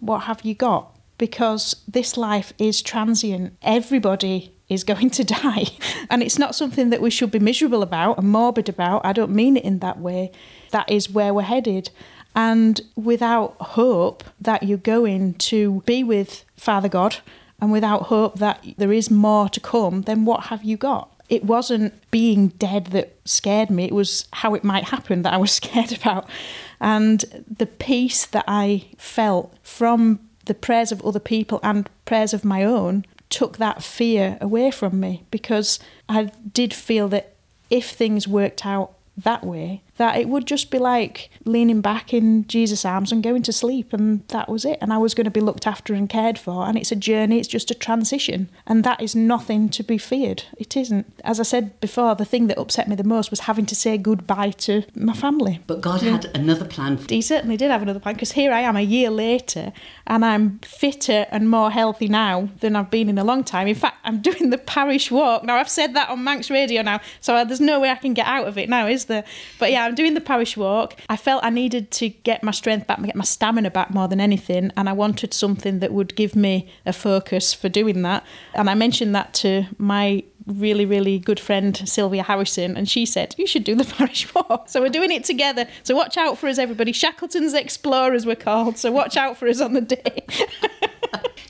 what 0.00 0.20
have 0.20 0.42
you 0.42 0.54
got? 0.54 0.96
Because 1.18 1.76
this 1.86 2.16
life 2.16 2.52
is 2.58 2.82
transient. 2.82 3.56
Everybody 3.62 4.54
is 4.68 4.84
going 4.84 5.10
to 5.10 5.24
die. 5.42 5.66
And 6.10 6.22
it's 6.22 6.38
not 6.38 6.54
something 6.54 6.90
that 6.90 7.00
we 7.00 7.10
should 7.10 7.30
be 7.30 7.38
miserable 7.38 7.82
about 7.82 8.18
and 8.18 8.28
morbid 8.28 8.68
about. 8.68 9.04
I 9.04 9.12
don't 9.12 9.30
mean 9.30 9.56
it 9.56 9.64
in 9.64 9.78
that 9.80 9.98
way. 9.98 10.32
That 10.70 10.90
is 10.90 11.10
where 11.10 11.32
we're 11.32 11.42
headed. 11.42 11.90
And 12.34 12.80
without 12.96 13.54
hope 13.60 14.24
that 14.40 14.64
you're 14.64 14.78
going 14.78 15.34
to 15.34 15.82
be 15.86 16.02
with 16.02 16.44
Father 16.56 16.88
God, 16.88 17.18
and 17.60 17.70
without 17.70 18.04
hope 18.04 18.40
that 18.40 18.64
there 18.76 18.92
is 18.92 19.10
more 19.10 19.48
to 19.48 19.60
come, 19.60 20.02
then 20.02 20.24
what 20.24 20.46
have 20.46 20.64
you 20.64 20.76
got? 20.76 21.14
it 21.28 21.44
wasn't 21.44 21.92
being 22.10 22.48
dead 22.48 22.86
that 22.86 23.16
scared 23.24 23.70
me, 23.70 23.84
it 23.84 23.94
was 23.94 24.28
how 24.32 24.54
it 24.54 24.64
might 24.64 24.84
happen 24.84 25.22
that 25.22 25.32
I 25.32 25.36
was 25.36 25.52
scared 25.60 25.92
about. 25.92 26.28
And 26.80 27.44
the 27.58 27.66
peace 27.66 28.26
that 28.26 28.44
I 28.46 28.86
felt 28.96 29.54
from 29.62 30.20
the 30.44 30.54
prayers 30.54 30.92
of 30.92 31.02
other 31.02 31.20
people 31.20 31.60
and 31.62 31.88
prayers 32.04 32.34
of 32.34 32.44
my 32.44 32.64
own 32.64 33.04
took 33.30 33.56
that 33.56 33.82
fear 33.82 34.38
away 34.40 34.70
from 34.70 35.00
me 35.00 35.24
because 35.30 35.78
I 36.08 36.30
did 36.52 36.74
feel 36.74 37.08
that 37.08 37.34
if 37.70 37.90
things 37.90 38.28
worked 38.28 38.64
out 38.66 38.92
that 39.16 39.44
way, 39.44 39.82
that 39.96 40.16
it 40.16 40.28
would 40.28 40.46
just 40.46 40.70
be 40.70 40.78
like 40.78 41.30
leaning 41.44 41.80
back 41.80 42.12
in 42.12 42.46
Jesus' 42.46 42.84
arms 42.84 43.12
and 43.12 43.22
going 43.22 43.42
to 43.44 43.52
sleep, 43.52 43.92
and 43.92 44.26
that 44.28 44.48
was 44.48 44.64
it. 44.64 44.78
And 44.80 44.92
I 44.92 44.98
was 44.98 45.14
going 45.14 45.24
to 45.24 45.30
be 45.30 45.40
looked 45.40 45.66
after 45.66 45.94
and 45.94 46.08
cared 46.08 46.38
for. 46.38 46.66
And 46.66 46.76
it's 46.76 46.92
a 46.92 46.96
journey, 46.96 47.38
it's 47.38 47.48
just 47.48 47.70
a 47.70 47.74
transition. 47.74 48.48
And 48.66 48.84
that 48.84 49.00
is 49.00 49.14
nothing 49.14 49.68
to 49.70 49.82
be 49.82 49.98
feared. 49.98 50.44
It 50.58 50.76
isn't. 50.76 51.06
As 51.24 51.38
I 51.38 51.44
said 51.44 51.78
before, 51.80 52.14
the 52.14 52.24
thing 52.24 52.48
that 52.48 52.58
upset 52.58 52.88
me 52.88 52.96
the 52.96 53.04
most 53.04 53.30
was 53.30 53.40
having 53.40 53.66
to 53.66 53.74
say 53.76 53.98
goodbye 53.98 54.50
to 54.50 54.84
my 54.94 55.12
family. 55.12 55.60
But 55.66 55.80
God 55.80 56.02
yeah. 56.02 56.12
had 56.12 56.24
another 56.34 56.64
plan. 56.64 56.98
He 57.08 57.22
certainly 57.22 57.56
did 57.56 57.70
have 57.70 57.82
another 57.82 58.00
plan 58.00 58.14
because 58.14 58.32
here 58.32 58.52
I 58.52 58.60
am 58.60 58.76
a 58.76 58.80
year 58.80 59.10
later 59.10 59.72
and 60.06 60.24
I'm 60.24 60.58
fitter 60.60 61.26
and 61.30 61.50
more 61.50 61.70
healthy 61.70 62.08
now 62.08 62.48
than 62.60 62.76
I've 62.76 62.90
been 62.90 63.08
in 63.08 63.18
a 63.18 63.24
long 63.24 63.44
time. 63.44 63.68
In 63.68 63.74
fact, 63.74 63.98
I'm 64.04 64.20
doing 64.20 64.50
the 64.50 64.58
parish 64.58 65.10
walk. 65.10 65.44
Now, 65.44 65.56
I've 65.56 65.68
said 65.68 65.94
that 65.94 66.08
on 66.08 66.24
Manx 66.24 66.50
Radio 66.50 66.82
now, 66.82 67.00
so 67.20 67.34
uh, 67.34 67.44
there's 67.44 67.60
no 67.60 67.80
way 67.80 67.90
I 67.90 67.96
can 67.96 68.14
get 68.14 68.26
out 68.26 68.46
of 68.46 68.58
it 68.58 68.68
now, 68.68 68.86
is 68.86 69.06
there? 69.06 69.24
But 69.58 69.70
yeah, 69.72 69.83
I'm 69.84 69.94
doing 69.94 70.14
the 70.14 70.20
parish 70.20 70.56
walk. 70.56 70.96
I 71.08 71.16
felt 71.16 71.44
I 71.44 71.50
needed 71.50 71.90
to 71.92 72.08
get 72.08 72.42
my 72.42 72.50
strength 72.50 72.86
back, 72.86 73.02
get 73.02 73.16
my 73.16 73.24
stamina 73.24 73.70
back 73.70 73.90
more 73.90 74.08
than 74.08 74.20
anything, 74.20 74.70
and 74.76 74.88
I 74.88 74.92
wanted 74.92 75.34
something 75.34 75.80
that 75.80 75.92
would 75.92 76.16
give 76.16 76.34
me 76.34 76.68
a 76.86 76.92
focus 76.92 77.52
for 77.52 77.68
doing 77.68 78.02
that. 78.02 78.24
And 78.54 78.70
I 78.70 78.74
mentioned 78.74 79.14
that 79.14 79.34
to 79.34 79.66
my 79.78 80.24
really, 80.46 80.84
really 80.84 81.18
good 81.18 81.40
friend 81.40 81.76
Sylvia 81.88 82.22
Harrison, 82.22 82.76
and 82.76 82.88
she 82.88 83.06
said, 83.06 83.34
You 83.38 83.46
should 83.46 83.64
do 83.64 83.74
the 83.74 83.84
parish 83.96 84.32
walk. 84.34 84.68
So 84.68 84.80
we're 84.80 84.88
doing 84.88 85.10
it 85.10 85.24
together. 85.24 85.66
So 85.82 85.94
watch 85.94 86.16
out 86.16 86.38
for 86.38 86.48
us, 86.48 86.58
everybody. 86.58 86.92
Shackleton's 86.92 87.54
Explorers, 87.54 88.26
we're 88.26 88.36
called. 88.36 88.78
So 88.78 88.90
watch 88.90 89.16
out 89.16 89.36
for 89.36 89.48
us 89.48 89.60
on 89.60 89.74
the 89.74 89.80
day. 89.80 90.24
do 90.28 90.44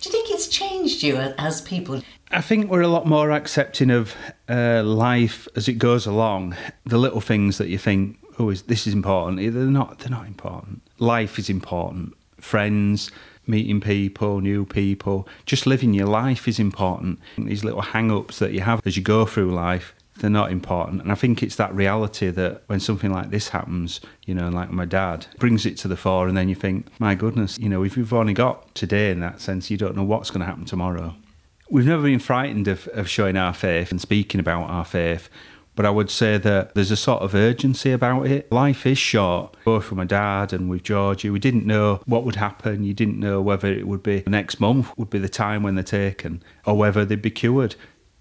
you 0.02 0.10
think 0.10 0.30
it's 0.30 0.48
changed 0.48 1.02
you 1.02 1.16
as 1.16 1.60
people? 1.60 2.02
I 2.30 2.40
think 2.40 2.70
we're 2.70 2.82
a 2.82 2.88
lot 2.88 3.06
more 3.06 3.30
accepting 3.30 3.90
of 3.90 4.14
uh, 4.48 4.82
life 4.82 5.46
as 5.54 5.68
it 5.68 5.74
goes 5.74 6.06
along. 6.06 6.56
The 6.84 6.98
little 6.98 7.20
things 7.20 7.58
that 7.58 7.68
you 7.68 7.78
think, 7.78 8.18
oh, 8.38 8.50
is, 8.50 8.62
this 8.62 8.86
is 8.86 8.94
important. 8.94 9.38
They're 9.38 9.64
not. 9.64 9.98
They're 10.00 10.10
not 10.10 10.26
important. 10.26 10.82
Life 10.98 11.38
is 11.38 11.48
important. 11.48 12.14
Friends, 12.40 13.10
meeting 13.46 13.80
people, 13.80 14.40
new 14.40 14.64
people, 14.64 15.28
just 15.46 15.66
living 15.66 15.94
your 15.94 16.06
life 16.06 16.48
is 16.48 16.58
important. 16.58 17.18
These 17.38 17.64
little 17.64 17.82
hang-ups 17.82 18.38
that 18.38 18.52
you 18.52 18.60
have 18.60 18.80
as 18.86 18.96
you 18.96 19.02
go 19.02 19.26
through 19.26 19.52
life, 19.52 19.94
they're 20.18 20.30
not 20.30 20.52
important. 20.52 21.02
And 21.02 21.10
I 21.10 21.14
think 21.14 21.42
it's 21.42 21.56
that 21.56 21.74
reality 21.74 22.30
that 22.30 22.62
when 22.66 22.80
something 22.80 23.12
like 23.12 23.30
this 23.30 23.48
happens, 23.48 24.00
you 24.26 24.34
know, 24.34 24.48
like 24.48 24.70
my 24.70 24.84
dad, 24.84 25.26
brings 25.38 25.66
it 25.66 25.76
to 25.78 25.88
the 25.88 25.96
fore, 25.96 26.28
and 26.28 26.36
then 26.36 26.48
you 26.48 26.54
think, 26.54 26.86
my 27.00 27.14
goodness, 27.14 27.58
you 27.58 27.68
know, 27.68 27.82
if 27.82 27.96
you've 27.96 28.12
only 28.12 28.34
got 28.34 28.74
today 28.74 29.10
in 29.10 29.20
that 29.20 29.40
sense, 29.40 29.70
you 29.70 29.76
don't 29.76 29.96
know 29.96 30.04
what's 30.04 30.30
going 30.30 30.40
to 30.40 30.46
happen 30.46 30.64
tomorrow. 30.64 31.14
We've 31.70 31.86
never 31.86 32.02
been 32.02 32.18
frightened 32.18 32.68
of, 32.68 32.86
of 32.88 33.08
showing 33.08 33.36
our 33.36 33.54
faith 33.54 33.90
and 33.90 34.00
speaking 34.00 34.38
about 34.38 34.68
our 34.70 34.84
faith. 34.84 35.28
But 35.76 35.86
I 35.86 35.90
would 35.90 36.10
say 36.10 36.38
that 36.38 36.74
there's 36.74 36.90
a 36.90 36.96
sort 36.96 37.22
of 37.22 37.34
urgency 37.34 37.90
about 37.90 38.26
it. 38.26 38.50
Life 38.52 38.86
is 38.86 38.98
short, 38.98 39.56
both 39.64 39.90
with 39.90 39.96
my 39.96 40.04
dad 40.04 40.52
and 40.52 40.70
with 40.70 40.84
Georgie. 40.84 41.30
We 41.30 41.40
didn't 41.40 41.66
know 41.66 42.00
what 42.06 42.24
would 42.24 42.36
happen. 42.36 42.84
You 42.84 42.94
didn't 42.94 43.18
know 43.18 43.40
whether 43.40 43.68
it 43.68 43.88
would 43.88 44.02
be 44.02 44.22
next 44.26 44.60
month 44.60 44.96
would 44.96 45.10
be 45.10 45.18
the 45.18 45.28
time 45.28 45.62
when 45.62 45.74
they're 45.74 45.84
taken 45.84 46.42
or 46.64 46.76
whether 46.76 47.04
they'd 47.04 47.20
be 47.20 47.30
cured. 47.30 47.74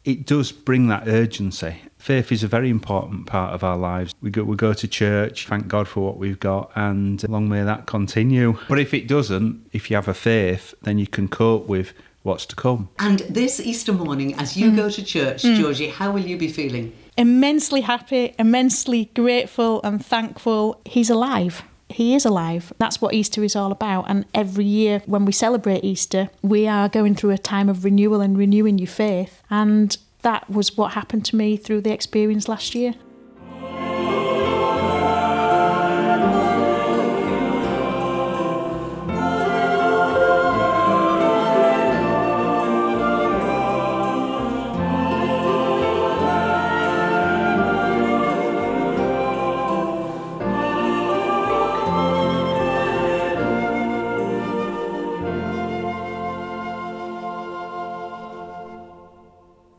it 0.03 0.25
does 0.25 0.51
bring 0.51 0.87
that 0.87 1.07
urgency. 1.07 1.81
Faith 1.97 2.31
is 2.31 2.43
a 2.43 2.47
very 2.47 2.69
important 2.69 3.25
part 3.25 3.53
of 3.53 3.63
our 3.63 3.77
lives. 3.77 4.13
We 4.21 4.29
go, 4.29 4.43
we 4.43 4.55
go 4.55 4.73
to 4.73 4.87
church, 4.87 5.47
thank 5.47 5.67
God 5.67 5.87
for 5.87 6.01
what 6.01 6.17
we've 6.17 6.39
got, 6.39 6.71
and 6.75 7.27
long 7.29 7.47
may 7.47 7.63
that 7.63 7.85
continue. 7.85 8.57
But 8.67 8.79
if 8.79 8.93
it 8.93 9.07
doesn't, 9.07 9.69
if 9.71 9.89
you 9.89 9.95
have 9.95 10.07
a 10.07 10.13
faith, 10.13 10.73
then 10.81 10.97
you 10.97 11.07
can 11.07 11.27
cope 11.29 11.67
with 11.67 11.93
what's 12.23 12.45
to 12.47 12.55
come. 12.55 12.89
And 12.99 13.19
this 13.21 13.59
Easter 13.59 13.93
morning, 13.93 14.33
as 14.35 14.57
you 14.57 14.71
mm. 14.71 14.75
go 14.75 14.89
to 14.89 15.03
church, 15.03 15.43
mm. 15.43 15.57
Georgie, 15.57 15.89
how 15.89 16.11
will 16.11 16.25
you 16.25 16.37
be 16.37 16.49
feeling? 16.49 16.93
Immensely 17.17 17.81
happy, 17.81 18.33
immensely 18.39 19.11
grateful 19.13 19.81
and 19.83 20.03
thankful. 20.03 20.81
He's 20.85 21.09
alive. 21.09 21.63
He 21.89 22.15
is 22.15 22.25
alive. 22.25 22.73
That's 22.79 23.01
what 23.01 23.13
Easter 23.13 23.43
is 23.43 23.55
all 23.55 23.71
about. 23.71 24.05
And 24.09 24.25
every 24.33 24.65
year 24.65 25.03
when 25.05 25.25
we 25.25 25.31
celebrate 25.31 25.83
Easter, 25.83 26.29
we 26.41 26.67
are 26.67 26.89
going 26.89 27.13
through 27.13 27.31
a 27.31 27.37
time 27.37 27.69
of 27.69 27.85
renewal 27.85 28.21
and 28.21 28.35
renewing 28.35 28.79
your 28.79 28.87
faith. 28.87 29.43
And 29.49 29.95
that 30.23 30.49
was 30.49 30.75
what 30.75 30.93
happened 30.93 31.25
to 31.25 31.35
me 31.35 31.55
through 31.55 31.81
the 31.81 31.93
experience 31.93 32.47
last 32.47 32.73
year. 32.73 32.95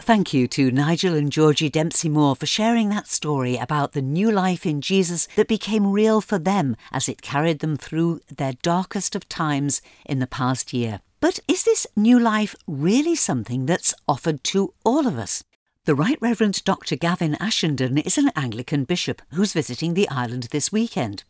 Thank 0.04 0.34
you 0.34 0.46
to 0.48 0.70
Nigel 0.70 1.14
and 1.14 1.32
Georgie 1.32 1.70
Dempsey 1.70 2.10
Moore 2.10 2.36
for 2.36 2.44
sharing 2.44 2.90
that 2.90 3.08
story 3.08 3.56
about 3.56 3.92
the 3.92 4.02
new 4.02 4.30
life 4.30 4.66
in 4.66 4.82
Jesus 4.82 5.26
that 5.34 5.48
became 5.48 5.90
real 5.90 6.20
for 6.20 6.38
them 6.38 6.76
as 6.92 7.08
it 7.08 7.22
carried 7.22 7.60
them 7.60 7.78
through 7.78 8.20
their 8.28 8.52
darkest 8.60 9.16
of 9.16 9.26
times 9.30 9.80
in 10.04 10.18
the 10.18 10.26
past 10.26 10.74
year. 10.74 11.00
But 11.20 11.40
is 11.48 11.64
this 11.64 11.86
new 11.96 12.20
life 12.20 12.54
really 12.66 13.16
something 13.16 13.64
that's 13.64 13.94
offered 14.06 14.44
to 14.44 14.74
all 14.84 15.06
of 15.06 15.16
us? 15.16 15.42
The 15.86 15.94
Right 15.94 16.18
Reverend 16.20 16.62
Dr. 16.64 16.96
Gavin 16.96 17.36
Ashenden 17.40 18.04
is 18.04 18.18
an 18.18 18.30
Anglican 18.36 18.84
bishop 18.84 19.22
who's 19.32 19.54
visiting 19.54 19.94
the 19.94 20.10
island 20.10 20.48
this 20.50 20.70
weekend. 20.70 21.24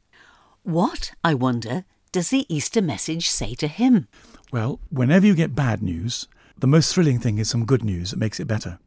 What, 0.65 1.13
I 1.23 1.35
wonder, 1.35 1.85
does 2.11 2.31
the 2.31 2.45
Easter 2.53 2.83
message 2.83 3.29
say 3.31 3.55
to 3.55 3.69
him? 3.69 4.09
Well, 4.51 4.81
whenever 4.91 5.27
you 5.27 5.37
get 5.37 5.55
bad 5.55 5.81
news, 5.81 6.27
the 6.59 6.67
most 6.67 6.95
thrilling 6.95 7.19
thing 7.19 7.39
is 7.39 7.51
some 7.51 7.65
good 7.65 7.85
news 7.85 8.11
that 8.11 8.19
makes 8.19 8.41
it 8.41 8.47
better. 8.47 8.79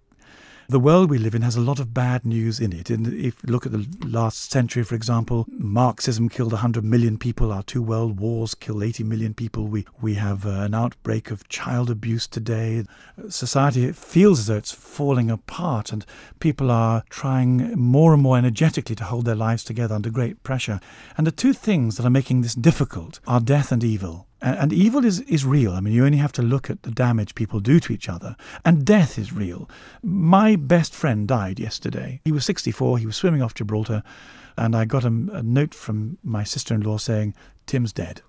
The 0.69 0.81
world 0.81 1.09
we 1.09 1.17
live 1.17 1.33
in 1.33 1.43
has 1.43 1.55
a 1.55 1.62
lot 1.62 1.79
of 1.79 1.93
bad 1.93 2.25
news 2.25 2.59
in 2.59 2.74
it. 2.74 2.89
And 2.89 3.07
if 3.07 3.41
you 3.41 3.53
look 3.53 3.65
at 3.65 3.71
the 3.71 3.88
last 4.05 4.51
century, 4.51 4.83
for 4.83 4.95
example, 4.95 5.45
Marxism 5.47 6.27
killed 6.27 6.51
100 6.51 6.83
million 6.83 7.18
people. 7.18 7.53
Our 7.53 7.63
two 7.63 7.81
world 7.81 8.20
wars 8.20 8.53
killed 8.53 8.83
80 8.83 9.05
million 9.05 9.33
people. 9.33 9.68
We, 9.68 9.85
we 10.01 10.15
have 10.15 10.46
uh, 10.46 10.50
an 10.50 10.74
outbreak 10.74 11.31
of 11.31 11.48
child 11.48 11.89
abuse 11.89 12.27
today. 12.27 12.83
Society 13.29 13.89
feels 13.94 14.39
as 14.39 14.48
though 14.48 14.57
it's 14.57 14.74
falling 14.74 15.31
apart, 15.31 15.94
and 15.94 16.05
people 16.42 16.70
are 16.70 17.05
trying 17.09 17.72
more 17.79 18.13
and 18.13 18.22
more 18.22 18.37
energetically 18.37 18.98
to 18.98 19.05
hold 19.05 19.24
their 19.24 19.35
lives 19.35 19.63
together 19.63 19.96
under 19.96 20.09
great 20.09 20.44
pressure. 20.44 20.81
And 21.18 21.25
the 21.25 21.31
two 21.31 21.53
things 21.53 21.96
that 21.96 22.05
are 22.05 22.09
making 22.09 22.42
this 22.42 22.55
difficult 22.55 23.22
are 23.25 23.39
death 23.39 23.72
and 23.72 23.85
evil. 23.85 24.26
And 24.41 24.71
evil 24.71 25.03
is, 25.03 25.21
is 25.21 25.45
real. 25.45 25.73
I 25.73 25.79
mean, 25.79 25.93
you 25.93 26.05
only 26.05 26.19
have 26.19 26.31
to 26.33 26.43
look 26.43 26.69
at 26.69 26.83
the 26.83 26.91
damage 26.91 27.33
people 27.33 27.59
do 27.59 27.79
to 27.79 27.91
each 27.91 28.07
other. 28.07 28.35
And 28.63 28.85
death 28.85 29.17
is 29.17 29.33
real. 29.33 29.67
My 30.03 30.55
best 30.55 30.93
friend 30.93 31.27
died 31.27 31.59
yesterday. 31.59 32.21
He 32.23 32.31
was 32.31 32.45
64, 32.45 33.00
he 33.00 33.07
was 33.07 33.15
swimming 33.15 33.41
off 33.41 33.55
Gibraltar, 33.55 34.03
and 34.55 34.75
I 34.75 34.85
got 34.85 35.03
a, 35.03 35.07
a 35.07 35.43
note 35.43 35.73
from 35.73 36.17
my 36.23 36.43
sister 36.43 36.75
in 36.75 36.81
law 36.81 36.97
saying, 36.97 37.35
Tim's 37.65 37.93
dead. 37.93 38.21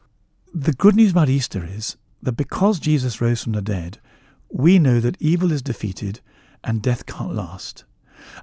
The 0.55 0.73
good 0.73 0.97
news 0.97 1.11
about 1.11 1.29
Easter 1.29 1.65
is 1.65 1.97
that 2.23 2.33
because 2.33 2.79
Jesus 2.79 3.21
rose 3.21 3.43
from 3.43 3.53
the 3.53 3.63
dead, 3.63 3.99
we 4.51 4.79
know 4.79 5.01
that 5.01 5.21
evil 5.21 5.53
is 5.53 5.63
defeated 5.63 6.21
and 6.65 6.83
death 6.83 7.07
can't 7.07 7.35
last. 7.35 7.85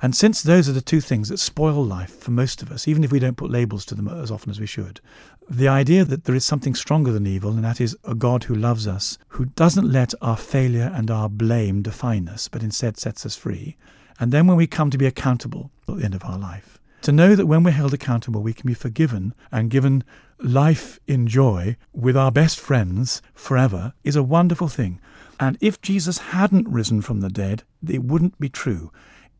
And 0.01 0.15
since 0.15 0.41
those 0.41 0.69
are 0.69 0.73
the 0.73 0.81
two 0.81 1.01
things 1.01 1.29
that 1.29 1.37
spoil 1.37 1.83
life 1.83 2.17
for 2.19 2.31
most 2.31 2.61
of 2.61 2.71
us, 2.71 2.87
even 2.87 3.03
if 3.03 3.11
we 3.11 3.19
don't 3.19 3.37
put 3.37 3.51
labels 3.51 3.85
to 3.85 3.95
them 3.95 4.07
as 4.07 4.31
often 4.31 4.49
as 4.49 4.59
we 4.59 4.65
should, 4.65 5.01
the 5.49 5.67
idea 5.67 6.03
that 6.05 6.23
there 6.23 6.35
is 6.35 6.45
something 6.45 6.75
stronger 6.75 7.11
than 7.11 7.27
evil, 7.27 7.51
and 7.51 7.63
that 7.63 7.79
is 7.79 7.95
a 8.03 8.15
God 8.15 8.45
who 8.45 8.55
loves 8.55 8.87
us, 8.87 9.17
who 9.29 9.45
doesn't 9.45 9.91
let 9.91 10.13
our 10.21 10.37
failure 10.37 10.91
and 10.93 11.11
our 11.11 11.29
blame 11.29 11.81
define 11.81 12.27
us, 12.27 12.47
but 12.47 12.63
instead 12.63 12.97
sets 12.97 13.25
us 13.25 13.35
free. 13.35 13.77
And 14.19 14.31
then 14.31 14.47
when 14.47 14.57
we 14.57 14.67
come 14.67 14.89
to 14.89 14.97
be 14.97 15.05
accountable 15.05 15.71
at 15.87 15.97
the 15.97 16.05
end 16.05 16.15
of 16.15 16.23
our 16.23 16.39
life, 16.39 16.79
to 17.03 17.11
know 17.11 17.35
that 17.35 17.45
when 17.45 17.63
we're 17.63 17.71
held 17.71 17.93
accountable, 17.93 18.41
we 18.41 18.53
can 18.53 18.65
be 18.65 18.73
forgiven 18.73 19.35
and 19.51 19.69
given 19.69 20.03
life 20.39 20.99
in 21.05 21.27
joy 21.27 21.77
with 21.93 22.17
our 22.17 22.31
best 22.31 22.59
friends 22.59 23.21
forever 23.35 23.93
is 24.03 24.15
a 24.15 24.23
wonderful 24.23 24.67
thing. 24.67 24.99
And 25.39 25.57
if 25.61 25.81
Jesus 25.81 26.17
hadn't 26.17 26.67
risen 26.67 27.01
from 27.01 27.21
the 27.21 27.29
dead, 27.29 27.63
it 27.87 28.03
wouldn't 28.03 28.39
be 28.39 28.49
true. 28.49 28.91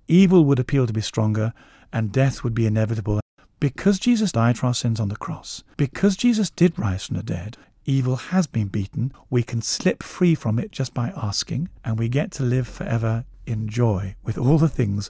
Evil 0.08 0.46
would 0.46 0.60
appeal 0.60 0.86
to 0.86 0.94
be 0.94 1.02
stronger, 1.02 1.54
and 1.92 2.12
death 2.12 2.44
would 2.44 2.54
be 2.54 2.68
inevitable. 2.68 3.20
Because 3.66 3.98
Jesus 3.98 4.32
died 4.32 4.60
for 4.60 4.68
our 4.68 4.76
sins 4.76 5.00
on 5.00 5.10
the 5.10 5.16
cross, 5.16 5.64
because 5.76 6.16
Jesus 6.16 6.52
did 6.52 6.78
rise 6.78 7.08
from 7.08 7.18
the 7.18 7.24
dead, 7.24 7.58
evil 7.84 8.16
has 8.16 8.46
been 8.46 8.68
beaten. 8.68 9.12
We 9.32 9.42
can 9.42 9.64
slip 9.64 10.04
free 10.04 10.36
from 10.36 10.60
it 10.60 10.70
just 10.72 10.94
by 10.94 11.12
asking, 11.18 11.70
and 11.84 11.98
we 11.98 12.08
get 12.08 12.30
to 12.34 12.44
live 12.44 12.68
forever 12.68 13.26
in 13.48 13.68
joy 13.68 14.18
with 14.24 14.38
all 14.38 14.60
the 14.60 14.70
things 14.70 15.10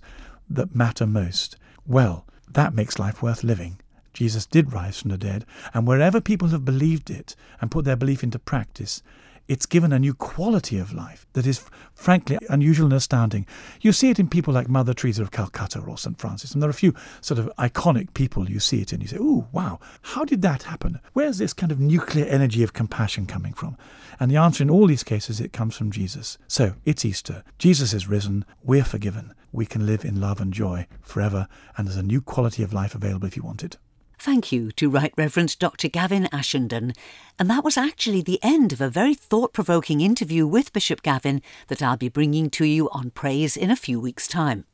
that 0.50 0.74
matter 0.74 1.06
most. 1.06 1.58
Well, 1.86 2.26
that 2.50 2.74
makes 2.74 2.98
life 2.98 3.22
worth 3.22 3.44
living. 3.44 3.82
Jesus 4.14 4.46
did 4.46 4.72
rise 4.72 5.02
from 5.02 5.12
the 5.12 5.18
dead, 5.18 5.44
and 5.74 5.86
wherever 5.86 6.22
people 6.22 6.48
have 6.48 6.64
believed 6.64 7.10
it 7.10 7.36
and 7.60 7.70
put 7.70 7.84
their 7.84 7.98
belief 7.98 8.24
into 8.24 8.40
practice, 8.40 9.04
it's 9.48 9.66
given 9.66 9.94
a 9.94 10.00
new 10.00 10.14
quality 10.14 10.78
of 10.80 10.94
life 10.94 11.28
that 11.34 11.46
is 11.46 11.64
frankly 11.94 12.38
unusual 12.50 12.86
and 12.86 12.94
astounding. 12.94 13.46
You 13.82 13.92
see 13.92 14.10
it 14.10 14.20
in 14.20 14.28
people 14.28 14.54
like 14.54 14.68
Mother 14.68 14.94
Teresa 14.94 15.22
of 15.22 15.32
Calcutta 15.32 15.80
or 15.80 15.98
St. 15.98 16.18
Francis, 16.18 16.54
and 16.54 16.62
there 16.62 16.70
are 16.70 16.72
a 16.72 16.74
few 16.74 16.94
sort 17.22 17.40
of 17.40 17.52
iconic 17.58 18.14
people 18.14 18.50
you 18.50 18.60
see 18.60 18.82
it 18.82 18.92
in. 18.92 19.02
You 19.02 19.08
say, 19.08 19.18
oh, 19.20 19.48
wow, 19.52 19.80
how 20.02 20.26
did 20.26 20.42
that 20.42 20.64
happen? 20.64 21.00
Where's 21.14 21.38
this 21.38 21.54
kind 21.54 21.72
of 21.72 21.80
nuclear 21.80 22.26
energy 22.26 22.64
of 22.64 22.74
compassion 22.74 23.26
coming 23.26 23.54
from? 23.54 23.78
And 24.20 24.32
the 24.32 24.38
answer 24.38 24.64
in 24.64 24.70
all 24.70 24.88
these 24.88 25.04
cases, 25.04 25.40
it 25.40 25.54
comes 25.54 25.76
from 25.76 25.92
Jesus. 25.92 26.38
So 26.48 26.74
it's 26.86 27.06
Easter. 27.06 27.44
Jesus 27.58 27.94
is 27.94 28.08
risen. 28.08 28.46
We're 28.64 28.84
forgiven. 28.84 29.34
We 29.52 29.66
can 29.66 29.86
live 29.86 30.04
in 30.04 30.20
love 30.20 30.42
and 30.42 30.54
joy 30.54 30.88
forever, 31.02 31.48
and 31.78 31.88
there's 31.88 31.98
a 31.98 32.04
new 32.04 32.22
quality 32.22 32.64
of 32.64 32.74
life 32.74 32.96
available 32.96 33.28
if 33.28 33.38
you 33.38 33.44
want 33.44 33.64
it. 33.64 33.78
Thank 34.18 34.52
you 34.52 34.72
to 34.74 34.90
Right 34.90 35.14
Reverend 35.18 35.60
Dr. 35.60 35.88
Gavin 35.88 36.26
Ashenden. 36.32 36.96
And 37.38 37.50
that 37.50 37.64
was 37.64 37.78
actually 37.78 38.22
the 38.22 38.40
end 38.42 38.74
of 38.74 38.82
a 38.82 38.90
very 38.90 39.14
thought 39.14 39.54
provoking 39.54 40.02
interview 40.02 40.48
with 40.48 40.74
Bishop 40.74 41.04
Gavin 41.04 41.42
that 41.68 41.82
I'll 41.82 41.98
be 41.98 42.10
bringing 42.10 42.50
to 42.52 42.66
you 42.66 42.90
on 42.92 43.12
Praise 43.12 43.58
in 43.58 43.70
a 43.70 43.76
few 43.76 44.00
weeks' 44.00 44.28
time. 44.28 44.66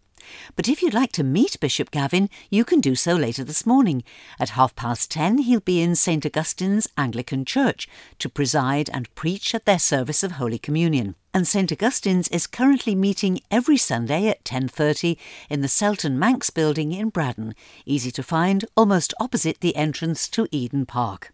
But 0.56 0.68
if 0.68 0.82
you'd 0.82 0.94
like 0.94 1.12
to 1.14 1.24
meet 1.24 1.60
Bishop 1.60 1.92
Gavin, 1.92 2.30
you 2.50 2.66
can 2.66 2.82
do 2.82 2.96
so 2.96 3.16
later 3.16 3.44
this 3.44 3.66
morning. 3.66 4.04
At 4.40 4.50
half 4.50 4.76
past 4.76 5.12
ten, 5.12 5.40
he'll 5.40 5.60
be 5.60 5.82
in 5.82 5.96
St. 5.96 6.26
Augustine's 6.26 6.88
Anglican 6.98 7.46
Church 7.46 7.88
to 8.20 8.30
preside 8.30 8.90
and 8.94 9.14
preach 9.16 9.54
at 9.56 9.66
their 9.66 9.80
service 9.80 10.24
of 10.24 10.34
Holy 10.34 10.60
Communion. 10.60 11.16
And 11.34 11.48
St. 11.48 11.72
Augustine's 11.72 12.28
is 12.28 12.46
currently 12.48 12.94
meeting 12.94 13.40
every 13.50 13.78
Sunday 13.78 14.28
at 14.28 14.44
10.30 14.44 15.18
in 15.50 15.62
the 15.62 15.70
Celton 15.70 16.20
Manx 16.20 16.50
building 16.50 16.92
in 16.92 17.10
Braddan, 17.10 17.54
easy 17.86 18.12
to 18.12 18.24
find 18.24 18.66
almost 18.76 19.14
opposite 19.20 19.62
the 19.62 19.76
entrance 19.76 20.28
to 20.30 20.48
Eden 20.52 20.86
Park. 20.86 21.34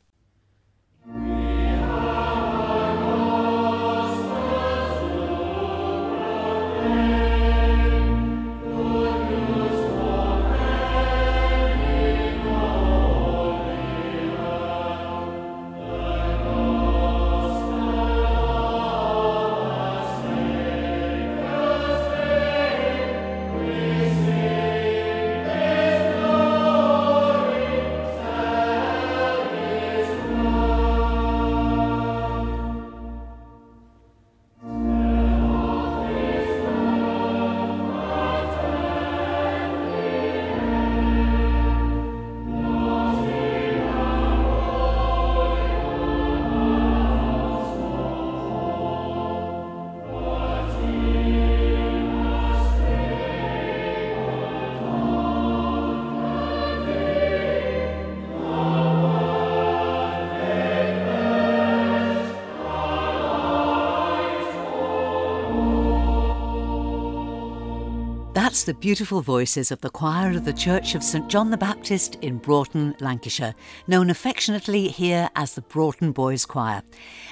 The 68.67 68.73
beautiful 68.73 69.21
voices 69.21 69.71
of 69.71 69.80
the 69.80 69.89
choir 69.89 70.32
of 70.32 70.43
the 70.43 70.51
Church 70.51 70.93
of 70.93 71.01
St 71.01 71.30
John 71.30 71.51
the 71.51 71.58
Baptist 71.58 72.15
in 72.15 72.38
Broughton, 72.38 72.97
Lancashire, 72.99 73.56
known 73.88 74.10
affectionately 74.10 74.89
here 74.89 75.30
as 75.38 75.56
the 75.56 75.62
Broughton 75.62 76.12
Boys 76.12 76.45
Choir. 76.45 76.84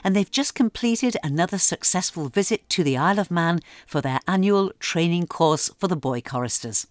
And 0.01 0.15
they've 0.15 0.31
just 0.31 0.55
completed 0.55 1.17
another 1.25 1.57
successful 1.57 2.29
visit 2.29 2.69
to 2.69 2.85
the 2.85 2.95
Isle 2.95 3.19
of 3.19 3.31
Man 3.31 3.59
for 3.85 3.99
their 3.99 4.21
annual 4.29 4.71
training 4.79 5.27
course 5.27 5.69
for 5.77 5.89
the 5.89 5.97
boy 5.97 6.21
choristers. 6.21 6.87